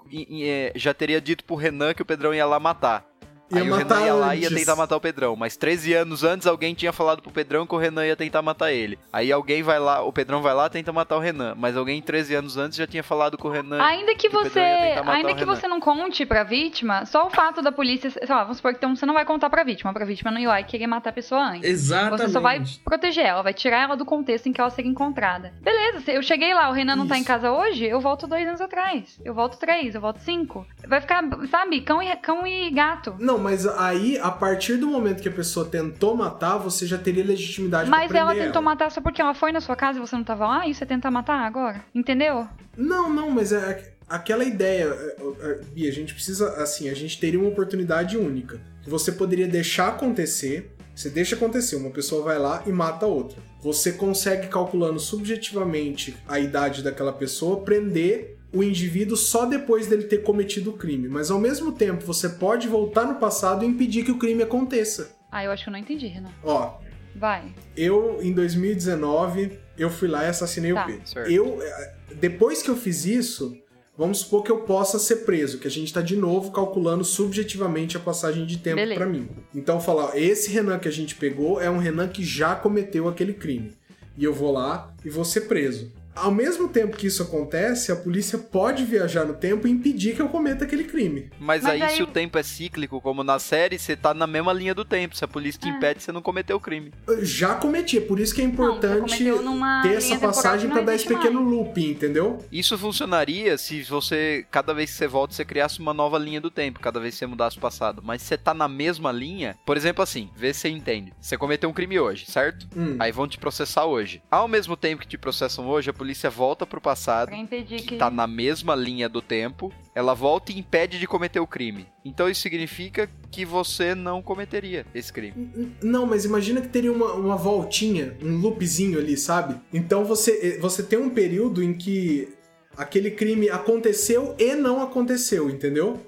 [0.43, 3.10] é, já teria dito pro Renan que o Pedrão ia lá matar.
[3.51, 5.37] Ia aí o Renan ia lá e ia tentar matar o Pedrão.
[5.37, 8.73] Mas 13 anos antes alguém tinha falado pro Pedrão que o Renan ia tentar matar
[8.73, 8.99] ele.
[9.13, 11.55] Aí alguém vai lá, o Pedrão vai lá e tenta matar o Renan.
[11.57, 13.83] Mas alguém 13 anos antes já tinha falado com o Renan.
[13.83, 14.61] Ainda que, que você.
[15.07, 18.11] Ainda que você não conte pra vítima, só o fato da polícia.
[18.11, 20.41] Sei lá, vamos supor que então você não vai contar pra vítima, pra vítima não
[20.41, 21.69] ir lá e querer matar a pessoa antes.
[21.69, 22.23] Exatamente.
[22.23, 25.53] Você só vai proteger ela, vai tirar ela do contexto em que ela seria encontrada.
[25.61, 27.13] Beleza, eu cheguei lá, o Renan não Isso.
[27.13, 29.21] tá em casa hoje, eu volto dois anos atrás.
[29.25, 30.67] Eu volto três, eu volto cinco.
[30.87, 33.17] Vai ficar, sabe, cão e, cão e gato.
[33.19, 37.25] Não, mas aí a partir do momento que a pessoa tentou matar, você já teria
[37.25, 40.15] legitimidade Mas pra ela tentou matar só porque ela foi na sua casa e você
[40.15, 40.69] não tava lá?
[40.69, 41.85] E você tenta matar agora?
[41.95, 42.47] Entendeu?
[42.77, 47.19] Não, não, mas é aquela ideia, é, é, Bia, a gente precisa, assim, a gente
[47.19, 48.61] teria uma oportunidade única.
[48.83, 53.09] Que você poderia deixar acontecer, você deixa acontecer, uma pessoa vai lá e mata a
[53.09, 53.39] outra.
[53.63, 60.19] Você consegue, calculando subjetivamente a idade daquela pessoa, prender o indivíduo só depois dele ter
[60.19, 64.11] cometido o crime, mas ao mesmo tempo você pode voltar no passado e impedir que
[64.11, 65.17] o crime aconteça.
[65.31, 66.31] Ah, eu acho que eu não entendi, Renan.
[66.43, 66.79] Ó.
[67.15, 67.55] Vai.
[67.77, 70.85] Eu, em 2019, eu fui lá e assassinei tá.
[70.85, 71.01] o P.
[71.33, 73.57] Eu, eh, depois que eu fiz isso,
[73.97, 77.97] vamos supor que eu possa ser preso, que a gente tá de novo calculando subjetivamente
[77.97, 79.29] a passagem de tempo para mim.
[79.55, 83.35] Então falar, esse Renan que a gente pegou é um Renan que já cometeu aquele
[83.35, 83.73] crime.
[84.17, 85.93] E eu vou lá e vou ser preso.
[86.15, 90.23] Ao mesmo tempo que isso acontece, a polícia pode viajar no tempo e impedir que
[90.23, 91.31] eu cometa aquele crime.
[91.39, 94.27] Mas, Mas aí, aí, se o tempo é cíclico, como na série, você tá na
[94.27, 95.17] mesma linha do tempo.
[95.17, 95.73] Se a polícia te é.
[95.73, 96.93] impede, você não cometeu o crime.
[97.07, 101.07] Eu já cometi, por isso que é importante não, ter essa passagem para dar esse
[101.07, 101.55] pequeno mais.
[101.55, 102.39] looping, entendeu?
[102.51, 106.51] Isso funcionaria se você, cada vez que você volta, você criasse uma nova linha do
[106.51, 108.03] tempo, cada vez que você mudasse o passado.
[108.05, 111.13] Mas se você tá na mesma linha, por exemplo assim, vê se você entende.
[111.21, 112.67] Você cometeu um crime hoje, certo?
[112.77, 112.97] Hum.
[112.99, 114.23] Aí vão te processar hoje.
[114.31, 117.83] Ao mesmo tempo que te processam hoje, a polícia volta pro passado, que.
[117.83, 121.87] que tá na mesma linha do tempo, ela volta e impede de cometer o crime.
[122.03, 125.77] Então isso significa que você não cometeria esse crime.
[125.83, 129.61] Não, mas imagina que teria uma, uma voltinha, um loopzinho ali, sabe?
[129.75, 132.33] Então você, você tem um período em que
[132.75, 136.01] aquele crime aconteceu e não aconteceu, entendeu?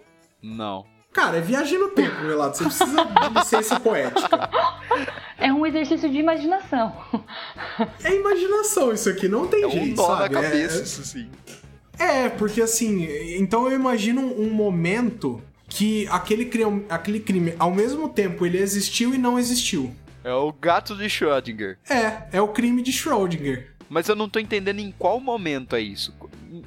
[0.43, 0.87] Não.
[1.13, 2.57] Cara, é viagem no tempo, meu lado.
[2.57, 4.49] Você precisa de licença poética.
[5.43, 6.93] É um exercício de imaginação.
[8.05, 10.37] É imaginação isso aqui, não tem É um jeito, na sabe?
[10.37, 11.29] É- cabeça, isso sim.
[11.99, 13.07] É, porque assim,
[13.39, 19.15] então eu imagino um momento que aquele crime, aquele crime, ao mesmo tempo, ele existiu
[19.15, 19.95] e não existiu.
[20.23, 21.79] É o gato de Schrödinger.
[21.89, 23.69] É, é o crime de Schrödinger.
[23.89, 26.15] Mas eu não tô entendendo em qual momento é isso.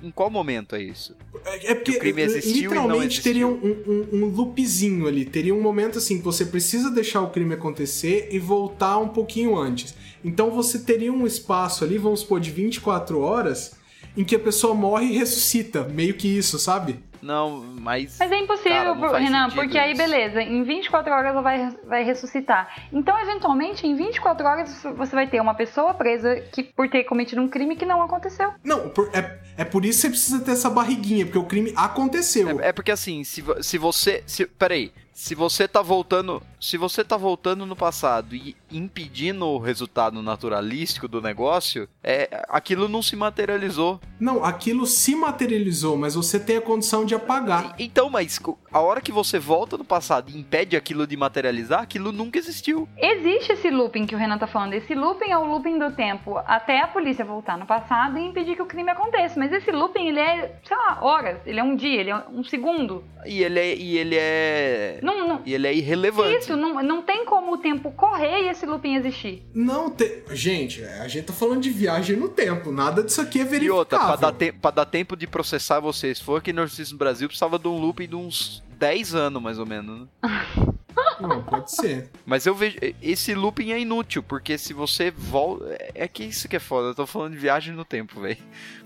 [0.04, 1.16] Em- qual momento é isso?
[1.46, 3.24] É é porque Que o crime existiu e não literalmente existiu.
[3.24, 3.54] teria um,
[3.88, 5.26] um, um loopzinho ali.
[5.26, 9.58] Teria um momento assim que você precisa deixar o crime acontecer e voltar um pouquinho
[9.58, 9.94] antes.
[10.24, 13.74] Então você teria um espaço ali, vamos supor, de 24 horas,
[14.18, 15.84] em que a pessoa morre e ressuscita.
[15.84, 17.00] Meio que isso, sabe?
[17.26, 18.18] Não, mas.
[18.20, 20.02] Mas é impossível, Cara, Renan, porque aí isso.
[20.02, 22.88] beleza, em 24 horas ela vai, vai ressuscitar.
[22.94, 27.42] Então, eventualmente, em 24 horas você vai ter uma pessoa presa que, por ter cometido
[27.42, 28.54] um crime que não aconteceu.
[28.64, 31.74] Não, por- é, é por isso que você precisa ter essa barriguinha, porque o crime
[31.76, 32.62] aconteceu.
[32.62, 34.24] É, é porque assim, se, se você.
[34.28, 34.92] Se, peraí.
[35.18, 36.44] Se você tá voltando.
[36.60, 42.90] Se você tá voltando no passado e impedindo o resultado naturalístico do negócio, é, aquilo
[42.90, 44.02] não se materializou.
[44.20, 47.76] Não, aquilo se materializou, mas você tem a condição de apagar.
[47.80, 48.40] E- Então, mas
[48.74, 52.90] a hora que você volta no passado e impede aquilo de materializar, aquilo nunca existiu.
[52.98, 54.74] Existe esse looping que o Renan tá falando.
[54.74, 58.56] Esse looping é o looping do tempo até a polícia voltar no passado e impedir
[58.56, 59.40] que o crime aconteça.
[59.40, 61.38] Mas esse looping, ele é, sei lá, horas.
[61.46, 63.04] Ele é um dia, ele é um segundo.
[63.26, 63.76] E ele é.
[63.76, 65.00] E ele é.
[65.06, 66.40] Não, não, E ele é irrelevante.
[66.40, 69.46] isso, não, não tem como o tempo correr e esse looping existir.
[69.54, 70.24] Não tem.
[70.32, 72.72] Gente, a gente tá falando de viagem no tempo.
[72.72, 73.76] Nada disso aqui é E verificável.
[73.78, 77.28] outra, pra dar, te- pra dar tempo de processar vocês, for aqui no Narcismo Brasil,
[77.28, 80.02] precisava de um looping de uns 10 anos, mais ou menos.
[80.02, 80.08] né?
[81.20, 82.10] Não, pode ser.
[82.26, 82.78] Mas eu vejo.
[83.02, 85.78] Esse looping é inútil, porque se você volta.
[85.94, 88.38] É que isso que é foda, eu tô falando de viagem no tempo, velho.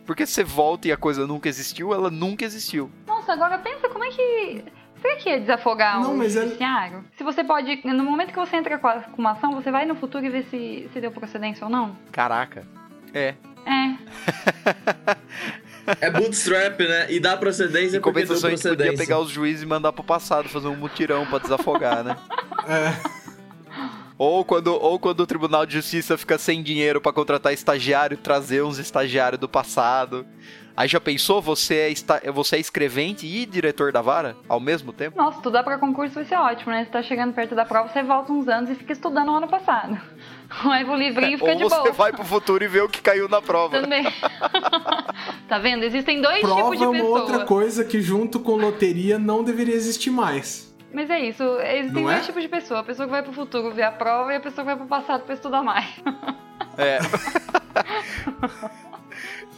[0.06, 2.92] Porque se você volta e a coisa nunca existiu, ela nunca existiu.
[3.08, 4.64] Nossa, agora pensa como é que.
[5.02, 7.04] Será que ia desafogar Não, o mas é- judiciário?
[7.18, 7.82] Se você pode.
[7.86, 10.30] No momento que você entra com, a- com uma ação, você vai no futuro e
[10.30, 11.96] vê se, se deu procedência ou não?
[12.12, 12.66] Caraca.
[13.14, 13.36] É.
[13.66, 13.96] É.
[16.02, 17.12] É bootstrap, né?
[17.12, 18.92] E dá procedência Em porque deu compensação, procedência.
[18.92, 22.16] podia pegar os juízes e mandar pro passado, fazer um mutirão pra desafogar, né?
[22.70, 22.94] É.
[24.18, 28.62] Ou quando, ou quando o Tribunal de Justiça fica sem dinheiro pra contratar estagiário, trazer
[28.64, 30.28] uns estagiários do passado.
[30.80, 34.94] Aí já pensou, você é, esta- você é escrevente e diretor da vara ao mesmo
[34.94, 35.18] tempo?
[35.18, 36.86] Nossa, estudar pra concurso vai ser ótimo, né?
[36.86, 39.48] Você tá chegando perto da prova, você volta uns anos e fica estudando o ano
[39.50, 40.00] passado.
[40.64, 41.92] Leva o livrinho e fica Ou de você boa.
[41.92, 43.82] vai pro futuro e vê o que caiu na prova.
[43.82, 44.06] Também.
[45.50, 45.84] tá vendo?
[45.84, 47.20] Existem dois Prova tipos de é uma pessoa.
[47.20, 50.74] outra coisa que, junto com loteria, não deveria existir mais.
[50.94, 52.14] Mas é isso, existem Não é?
[52.14, 52.80] dois tipos de pessoa.
[52.80, 54.88] A pessoa que vai pro futuro ver a prova e a pessoa que vai pro
[54.88, 55.86] passado pra estudar mais.
[56.78, 57.00] É.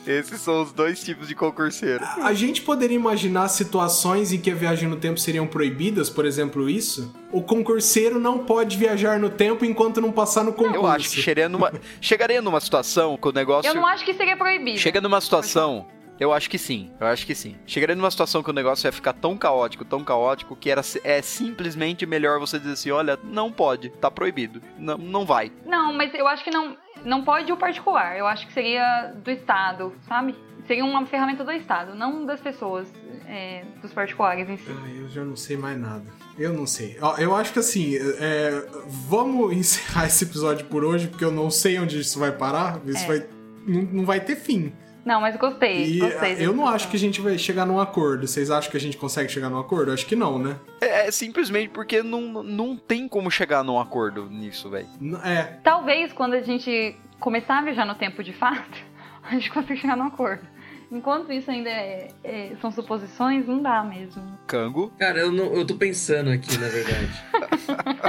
[0.05, 2.03] Esses são os dois tipos de concurseiro.
[2.21, 6.69] A gente poderia imaginar situações em que a viagem no tempo seriam proibidas, por exemplo,
[6.69, 7.13] isso?
[7.31, 10.75] O concurseiro não pode viajar no tempo enquanto não passar no concurso.
[10.75, 11.71] Eu acho que chegaria numa,
[12.01, 13.69] chegaria numa situação que o negócio.
[13.69, 14.77] Eu não acho que seria proibido.
[14.77, 15.85] Chega numa situação.
[16.19, 17.55] Eu acho que sim, eu acho que sim.
[17.65, 21.19] Chegaria numa situação que o negócio ia ficar tão caótico, tão caótico, que era, é
[21.19, 24.61] simplesmente melhor você dizer assim: olha, não pode, tá proibido.
[24.77, 25.51] Não, não vai.
[25.65, 28.17] Não, mas eu acho que não, não pode o particular.
[28.17, 30.35] Eu acho que seria do Estado, sabe?
[30.67, 32.87] Seria uma ferramenta do Estado, não das pessoas,
[33.27, 34.65] é, dos particulares em si.
[34.83, 36.03] Ai, eu já não sei mais nada.
[36.37, 36.97] Eu não sei.
[37.17, 41.79] Eu acho que assim, é, vamos encerrar esse episódio por hoje, porque eu não sei
[41.79, 42.79] onde isso vai parar.
[42.85, 43.07] Isso É.
[43.07, 43.27] vai.
[43.67, 44.71] Não, não vai ter fim.
[45.03, 45.85] Não, mas gostei.
[45.95, 48.27] E gostei eu não acho que a gente vai chegar num acordo.
[48.27, 49.89] Vocês acham que a gente consegue chegar num acordo?
[49.89, 50.57] Eu acho que não, né?
[50.79, 54.87] É, é simplesmente porque não, não tem como chegar num acordo nisso, velho.
[55.23, 55.43] É.
[55.63, 58.77] Talvez quando a gente começar a viajar no tempo de fato,
[59.23, 60.45] a gente consiga chegar num acordo.
[60.91, 64.21] Enquanto isso ainda é- é- são suposições, não dá mesmo.
[64.45, 64.91] Cango.
[64.99, 67.23] Cara, eu, não, eu tô pensando aqui, na verdade.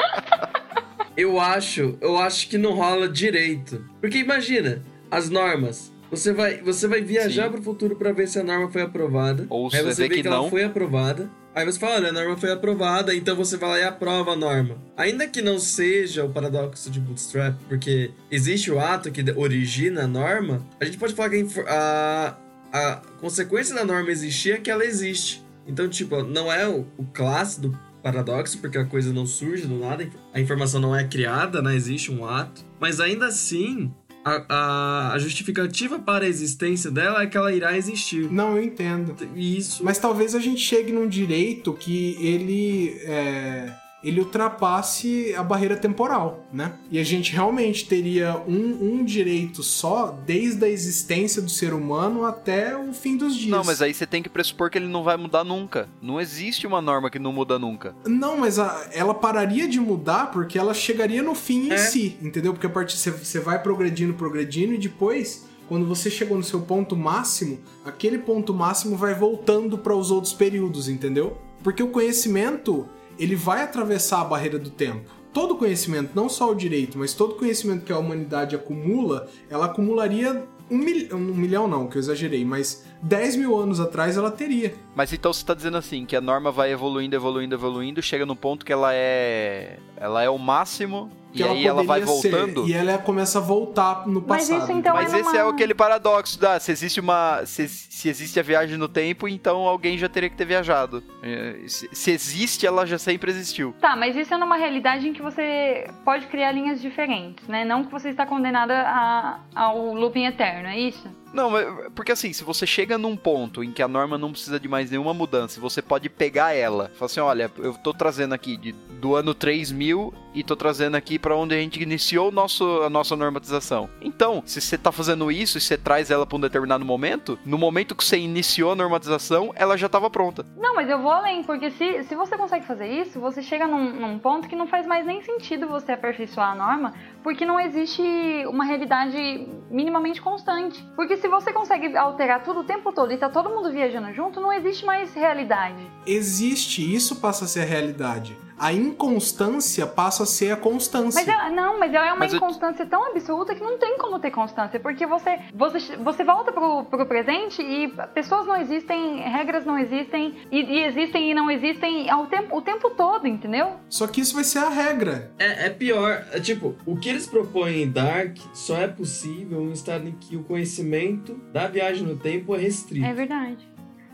[1.16, 3.84] eu acho, eu acho que não rola direito.
[4.01, 5.91] Porque imagina, as normas.
[6.12, 7.52] Você vai, você vai viajar Sim.
[7.52, 9.46] pro futuro pra ver se a norma foi aprovada.
[9.48, 10.42] Ou aí você vê que que, não.
[10.42, 11.30] ela foi aprovada.
[11.54, 14.36] Aí você fala, olha, a norma foi aprovada, então você vai lá e aprova a
[14.36, 14.76] norma.
[14.96, 20.06] Ainda que não seja o paradoxo de Bootstrap, porque existe o ato que origina a
[20.06, 22.36] norma, a gente pode falar que a
[22.72, 25.42] a, a consequência da norma existir é que ela existe.
[25.66, 29.78] Então, tipo, não é o, o classe do paradoxo, porque a coisa não surge do
[29.78, 31.74] nada, a informação não é criada, né?
[31.74, 32.64] Existe um ato.
[32.80, 33.94] Mas ainda assim,
[34.24, 38.30] a, a, justificativa para a existência dela é que ela irá existir.
[38.30, 39.16] Não, eu entendo.
[39.34, 39.84] Isso.
[39.84, 43.72] Mas talvez a gente chegue num direito que ele é,
[44.03, 46.74] ele ultrapasse a barreira temporal, né?
[46.90, 52.24] E a gente realmente teria um, um direito só desde a existência do ser humano
[52.24, 53.50] até o fim dos dias.
[53.50, 55.88] Não, mas aí você tem que pressupor que ele não vai mudar nunca.
[56.00, 57.94] Não existe uma norma que não muda nunca.
[58.07, 61.78] Não, mas a- ela pararia de mudar porque ela chegaria no fim em É.
[61.78, 62.53] si, entendeu?
[62.53, 66.61] Porque a partir você, você vai progredindo, progredindo e depois, quando você chegou no seu
[66.61, 71.38] ponto máximo, aquele ponto máximo vai voltando para os outros períodos, entendeu?
[71.62, 72.88] Porque o conhecimento,
[73.18, 75.10] ele vai atravessar a barreira do tempo.
[75.32, 80.46] Todo conhecimento, não só o direito, mas todo conhecimento que a humanidade acumula, ela acumularia
[80.70, 80.76] um,
[81.14, 84.74] um milhão, não, que eu exagerei, mas 10 mil anos atrás ela teria.
[84.94, 88.36] Mas então você tá dizendo assim, que a norma vai evoluindo, evoluindo, evoluindo, chega no
[88.36, 89.78] ponto que ela é.
[89.96, 92.68] Ela é o máximo, Que e aí ela vai ser, voltando.
[92.68, 94.62] e ela começa a voltar no Mas passado.
[94.64, 98.09] isso, então, Mas é esse numa- é aquele paradoxo da se existe uma se, se
[98.09, 101.03] existe a viagem no tempo, então alguém já teria que ter viajado.
[101.22, 103.74] É, Se, se existe, ela já sempre existiu.
[103.80, 107.64] Tá, mas isso é numa realidade em que você pode criar linhas diferentes, né?
[107.64, 111.09] Não que você está condenada a- ao looping eterno, é isso?
[111.32, 111.50] Não,
[111.94, 114.90] porque assim, se você chega num ponto em que a norma não precisa de mais
[114.90, 116.90] nenhuma mudança, você pode pegar ela.
[116.94, 121.18] Falar assim, olha, eu tô trazendo aqui de, do ano 3000 e tô trazendo aqui
[121.18, 123.88] pra onde a gente iniciou nosso, a nossa normatização.
[124.00, 127.58] Então, se você tá fazendo isso e você traz ela pra um determinado momento, no
[127.58, 130.44] momento que você iniciou a normatização, ela já tava pronta.
[130.56, 133.92] Não, mas eu vou além, porque se, se você consegue fazer isso, você chega num,
[133.92, 138.02] num ponto que não faz mais nem sentido você aperfeiçoar a norma, porque não existe
[138.46, 140.84] uma realidade minimamente constante.
[140.94, 144.40] Porque se você consegue alterar tudo o tempo todo e tá todo mundo viajando junto,
[144.40, 145.86] não existe mais realidade.
[146.06, 148.36] Existe, isso passa a ser a realidade.
[148.59, 151.24] A inconstância passa a ser a constância.
[151.24, 154.18] Mas é, não, mas é uma Mas eu- inconstância tão absoluta que não tem como
[154.18, 159.64] ter constância, porque você você, você volta pro, pro presente e pessoas não existem, regras
[159.64, 163.76] não existem, e, e existem e não existem ao tempo, o tempo todo, entendeu?
[163.88, 165.32] Só que isso vai ser a regra.
[165.38, 166.24] É, é pior.
[166.32, 170.12] É tipo, o que eles propõem em Dark só é possível em um estado em
[170.12, 173.05] que o conhecimento da viagem no tempo é restrito.
[173.05, 173.68] É verdade.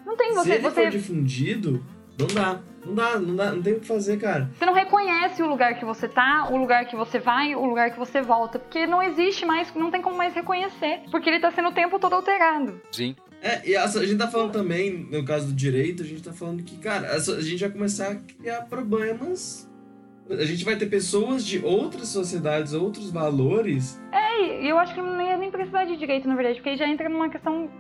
[0.06, 1.84] Não tem Se você, ele você, for difundido,
[2.18, 2.60] não dá.
[2.88, 4.50] Não dá, não dá, não tem o que fazer, cara.
[4.56, 7.90] você não reconhece o lugar que você tá, o lugar que você vai, o lugar
[7.90, 11.50] que você volta, porque não existe mais, não tem como mais reconhecer, porque ele tá
[11.50, 12.80] sendo o tempo todo alterado.
[12.90, 13.14] Sim.
[13.42, 16.32] É, e a, a gente tá falando também, no caso do direito, a gente tá
[16.32, 19.68] falando que, cara, a, a gente vai começar a criar problemas.
[20.30, 24.00] A gente vai ter pessoas de outras sociedades, outros valores.
[24.12, 26.76] É, e eu acho que não ia nem precisar de direito, na verdade, porque aí
[26.76, 27.70] já entra numa questão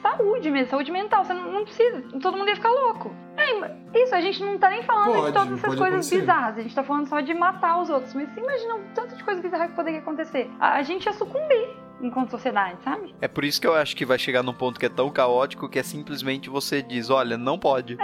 [0.00, 1.24] saúde mesmo, saúde mental.
[1.24, 3.14] Você não, não precisa, todo mundo ia ficar louco.
[3.36, 6.20] É, isso, a gente não tá nem falando Pode, de todas essas coisas acontecer.
[6.20, 8.14] bizarras, a gente tá falando só de matar os outros.
[8.14, 10.50] Mas você imagina o tanto de coisa bizarra que poderia acontecer.
[10.58, 11.68] A, a gente ia sucumbir
[12.00, 13.14] enquanto sociedade, sabe?
[13.20, 15.68] É por isso que eu acho que vai chegar num ponto que é tão caótico
[15.68, 17.96] que é simplesmente você diz, olha, não pode.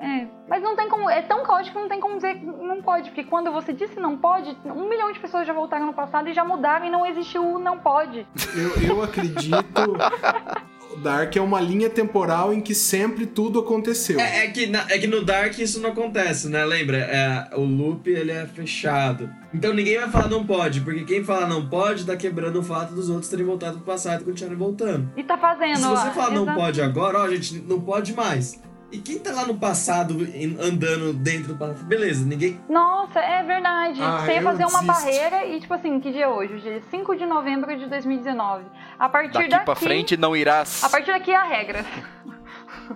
[0.00, 1.10] É, mas não tem como.
[1.10, 3.10] É tão caótico que não tem como dizer que não pode.
[3.10, 6.32] Porque quando você disse não pode, um milhão de pessoas já voltaram no passado e
[6.32, 8.26] já mudaram e não existiu o não pode.
[8.54, 9.56] Eu, eu acredito.
[10.96, 14.18] Dark é uma linha temporal em que sempre tudo aconteceu.
[14.18, 16.64] É, é que, na- é que no Dark isso não acontece, né?
[16.64, 16.98] Lembra?
[16.98, 19.28] É, o loop ele é fechado.
[19.52, 22.94] Então ninguém vai falar não pode, porque quem fala não pode tá quebrando o fato
[22.94, 25.10] dos outros terem voltado pro passado e continuarem voltando.
[25.16, 25.76] E tá fazendo.
[25.76, 28.60] Se você ó, falar não pode agora, ó, gente, não pode mais.
[28.90, 30.16] E quem tá lá no passado
[30.62, 31.84] andando dentro do passado?
[31.84, 32.58] Beleza, ninguém.
[32.70, 34.00] Nossa, é verdade.
[34.02, 34.86] Ah, Você ia fazer uma desisto.
[34.86, 36.58] barreira e, tipo assim, que dia é hoje?
[36.60, 38.64] Dia 5 de novembro de 2019.
[38.98, 39.64] A partir Daqui daqui.
[39.66, 40.82] pra frente não irás.
[40.82, 41.84] A partir daqui há regras.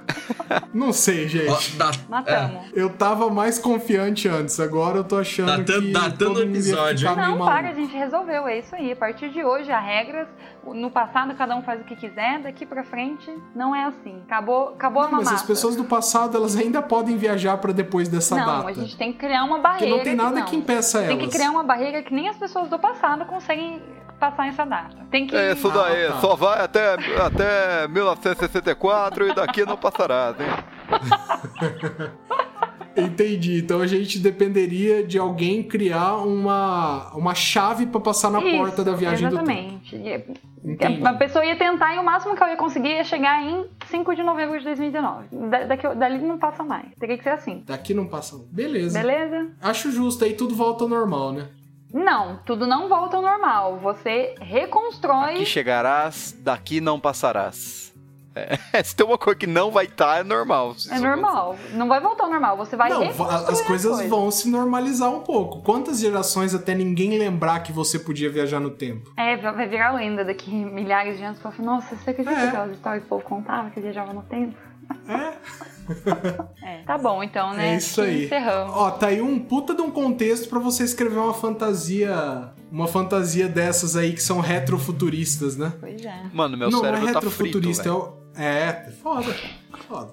[0.72, 1.48] Não sei, gente.
[1.50, 2.62] Ó, dá, Matamos.
[2.74, 6.54] Eu tava mais confiante antes, agora eu tô achando Datando- que datando todo o mundo
[6.54, 7.44] ia episódio, Não, maluco.
[7.44, 8.92] para, a gente resolveu, é isso aí.
[8.92, 10.28] A partir de hoje há regras.
[10.64, 14.22] No passado cada um faz o que quiser, daqui pra frente não é assim.
[14.26, 15.40] Acabou, acabou a Não, mas mamata.
[15.42, 18.68] as pessoas do passado, elas ainda podem viajar pra depois dessa Não, data.
[18.68, 19.96] a gente tem que criar uma Porque barreira.
[19.96, 20.46] não tem nada não.
[20.46, 21.08] que impeça elas.
[21.08, 23.82] Tem que criar uma barreira que nem as pessoas do passado conseguem
[24.22, 24.96] passar essa data.
[25.10, 25.34] Tem que.
[25.34, 26.20] É, isso daí, Ah, tá.
[26.20, 30.46] só vai até, até 1964 e daqui não passará, hein?
[32.96, 33.58] Entendi.
[33.58, 38.84] Então a gente dependeria de alguém criar uma, uma chave pra passar na Isso, porta
[38.84, 39.50] da viagem do tempo.
[39.50, 39.96] Exatamente.
[40.64, 41.04] Entendi.
[41.06, 44.14] A pessoa ia tentar e o máximo que eu ia conseguir ia chegar em 5
[44.14, 45.26] de novembro de 2019.
[45.50, 46.86] Da, daqui, dali não passa mais.
[47.00, 47.64] Teria que ser assim.
[47.66, 48.36] Daqui não passa.
[48.52, 49.00] Beleza.
[49.00, 49.48] Beleza?
[49.60, 51.48] Acho justo, aí tudo volta ao normal, né?
[51.92, 53.78] Não, tudo não volta ao normal.
[53.78, 55.34] Você reconstrói.
[55.34, 57.92] Aqui chegarás, daqui não passarás.
[58.34, 60.74] É, se tem uma coisa que não vai estar, é normal.
[60.90, 61.54] É normal.
[61.72, 62.56] Não vai voltar ao normal.
[62.56, 64.08] Você vai Não, as coisas coisa.
[64.08, 65.60] vão se normalizar um pouco.
[65.60, 69.12] Quantas gerações até ninguém lembrar que você podia viajar no tempo?
[69.18, 71.38] É, vai virar lenda daqui milhares de anos.
[71.40, 72.48] Falar, nossa, você acredita É.
[72.48, 74.56] aquelas histórias que o povo contava que viajava no tempo?
[75.08, 75.32] É,
[76.62, 76.82] É.
[76.84, 77.74] Tá bom, então, né?
[77.74, 78.26] é isso aí.
[78.26, 78.74] Encerramos.
[78.74, 82.52] Ó, tá aí um puta de um contexto pra você escrever uma fantasia.
[82.70, 85.72] Uma fantasia dessas aí que são retrofuturistas, né?
[85.78, 86.22] Pois é.
[86.32, 88.22] Mano, meu não, cérebro não é tá frito, retrofuturista, é o.
[88.34, 89.34] É, é foda.
[89.86, 90.12] Foda.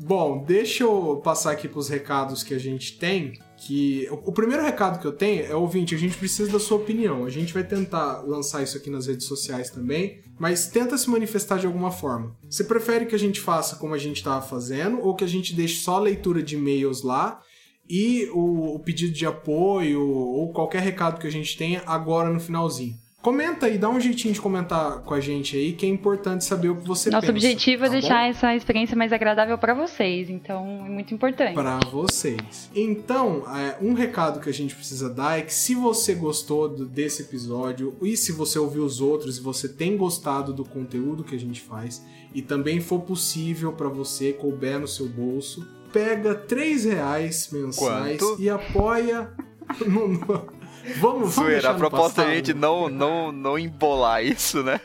[0.00, 3.34] Bom, deixa eu passar aqui pros recados que a gente tem.
[3.56, 4.08] Que.
[4.10, 7.24] O o primeiro recado que eu tenho é ouvinte, a gente precisa da sua opinião.
[7.24, 11.56] A gente vai tentar lançar isso aqui nas redes sociais também, mas tenta se manifestar
[11.60, 12.36] de alguma forma.
[12.50, 15.54] Você prefere que a gente faça como a gente estava fazendo, ou que a gente
[15.54, 17.40] deixe só a leitura de e-mails lá
[17.88, 22.40] e o, o pedido de apoio ou qualquer recado que a gente tenha agora no
[22.40, 22.98] finalzinho?
[23.22, 26.70] Comenta aí, dá um jeitinho de comentar com a gente aí, que é importante saber
[26.70, 27.30] o que você Nosso pensa.
[27.32, 28.30] objetivo é tá deixar bom?
[28.30, 31.54] essa experiência mais agradável pra vocês, então é muito importante.
[31.54, 32.68] Pra vocês.
[32.74, 37.22] Então, é, um recado que a gente precisa dar é que se você gostou desse
[37.22, 41.38] episódio e se você ouviu os outros e você tem gostado do conteúdo que a
[41.40, 42.04] gente faz
[42.34, 48.42] e também for possível pra você, couber no seu bolso, pega três reais mensais Quanto?
[48.42, 49.30] e apoia.
[49.86, 50.60] no-
[50.98, 54.80] Vamos, vamos Zoeira, a proposta é a gente não, não, não embolar isso, né?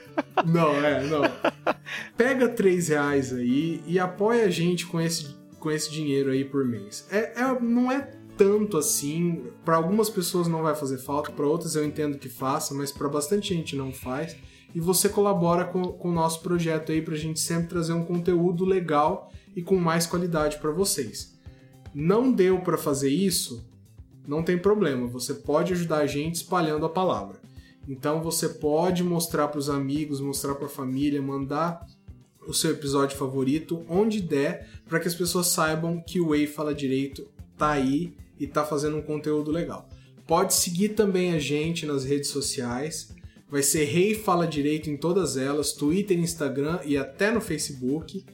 [0.46, 1.22] Não, é, não.
[2.16, 6.66] Pega três reais aí e apoia a gente com esse, com esse dinheiro aí por
[6.66, 7.08] mês.
[7.12, 9.46] É, é- não é tanto assim.
[9.66, 13.10] Para algumas pessoas não vai fazer falta, para outras eu entendo que faça, mas para
[13.10, 14.36] bastante gente não faz.
[14.76, 18.64] E você colabora com, com o nosso projeto aí pra gente sempre trazer um conteúdo
[18.64, 21.36] legal e com mais qualidade para vocês.
[21.94, 23.67] Não deu para fazer isso?
[24.28, 27.40] Não tem problema, você pode ajudar a gente espalhando a palavra.
[27.88, 31.88] Então você pode mostrar para os amigos, mostrar para a família, mandar
[32.46, 36.76] o seu episódio favorito onde der, para que as pessoas saibam que o Way Fala
[36.76, 37.26] Direito
[37.58, 39.88] tá aí e tá fazendo um conteúdo legal.
[40.26, 43.16] Pode seguir também a gente nas redes sociais.
[43.50, 48.26] Vai ser Rei Fala Direito em todas elas, Twitter, Instagram e até no Facebook.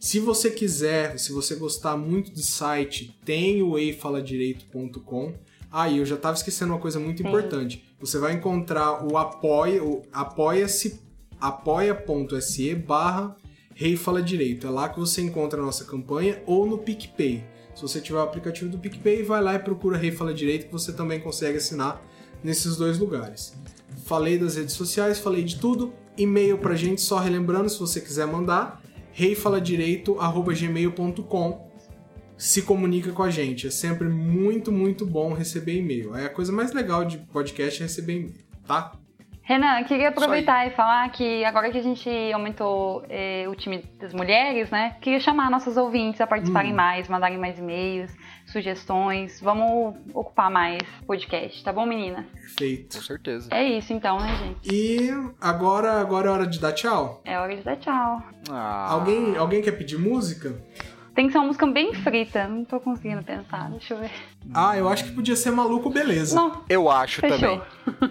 [0.00, 5.34] Se você quiser, se você gostar muito do site, tem o eifaladireito.com.
[5.70, 7.84] Ah, e eu já estava esquecendo uma coisa muito importante.
[8.00, 11.02] Você vai encontrar o apoia, o apoia-se,
[11.38, 13.36] apoia.se barra
[13.74, 14.66] Rei Fala Direito.
[14.66, 17.44] É lá que você encontra a nossa campanha ou no PicPay.
[17.74, 20.72] Se você tiver o aplicativo do PicPay, vai lá e procura Rei Fala Direito que
[20.72, 22.02] você também consegue assinar
[22.42, 23.52] nesses dois lugares.
[24.06, 25.92] Falei das redes sociais, falei de tudo.
[26.16, 28.82] E-mail pra gente, só relembrando, se você quiser mandar,
[29.20, 31.70] reifaladireito.gmail.com
[32.36, 33.66] se comunica com a gente.
[33.66, 36.16] É sempre muito, muito bom receber e-mail.
[36.16, 38.34] É a coisa mais legal de podcast é receber e-mail,
[38.66, 38.92] tá?
[39.42, 44.14] Renan, queria aproveitar e falar que agora que a gente aumentou eh, o time das
[44.14, 44.94] mulheres, né?
[45.00, 46.28] Queria chamar nossos ouvintes a Hum.
[46.28, 48.12] participarem mais, mandarem mais e-mails,
[48.52, 49.40] sugestões.
[49.40, 52.26] Vamos ocupar mais podcast, tá bom, menina?
[52.34, 52.96] Perfeito.
[52.98, 53.48] Com certeza.
[53.52, 54.58] É isso então, né, gente?
[54.74, 55.10] E
[55.40, 57.20] agora, agora é hora de dar tchau.
[57.24, 58.22] É hora de dar tchau.
[58.50, 60.60] Ah, Alguém, alguém quer pedir música?
[61.14, 64.10] Tem que ser uma música bem frita, não tô conseguindo pensar, deixa eu ver.
[64.54, 66.36] Ah, eu acho que podia ser maluco, beleza.
[66.36, 67.38] Não, Eu acho Fechou.
[67.38, 67.62] também.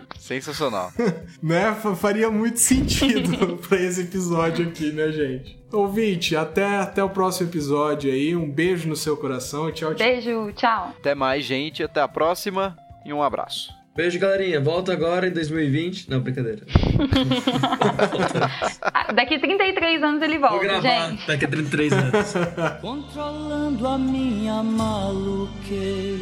[0.19, 0.91] Sensacional.
[1.41, 1.73] Né?
[1.75, 5.58] Fa- Faria muito sentido pra esse episódio aqui, né, gente?
[5.71, 8.35] Ouvinte, até, até o próximo episódio aí.
[8.35, 9.71] Um beijo no seu coração.
[9.71, 10.07] Tchau, tchau.
[10.07, 10.93] beijo, tchau.
[10.99, 11.83] Até mais, gente.
[11.83, 12.75] Até a próxima.
[13.05, 13.71] E um abraço.
[13.95, 14.59] Beijo, galerinha.
[14.61, 16.09] Volta agora em 2020.
[16.09, 16.65] Não, brincadeira.
[19.13, 21.27] Daqui 33 anos ele Vou volta, gravar gente.
[21.27, 22.33] daqui a 33 anos.
[22.81, 26.21] controlando a minha maluquez,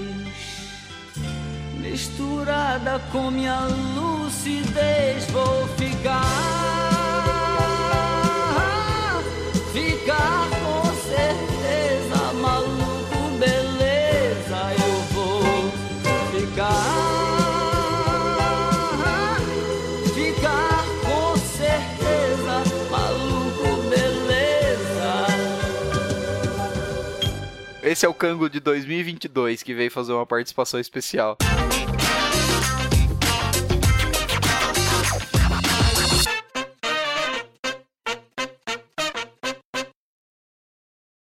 [1.80, 3.60] misturada com minha
[3.96, 6.77] lucidez, vou ficar
[27.88, 31.38] Esse é o Cango de 2022 que veio fazer uma participação especial.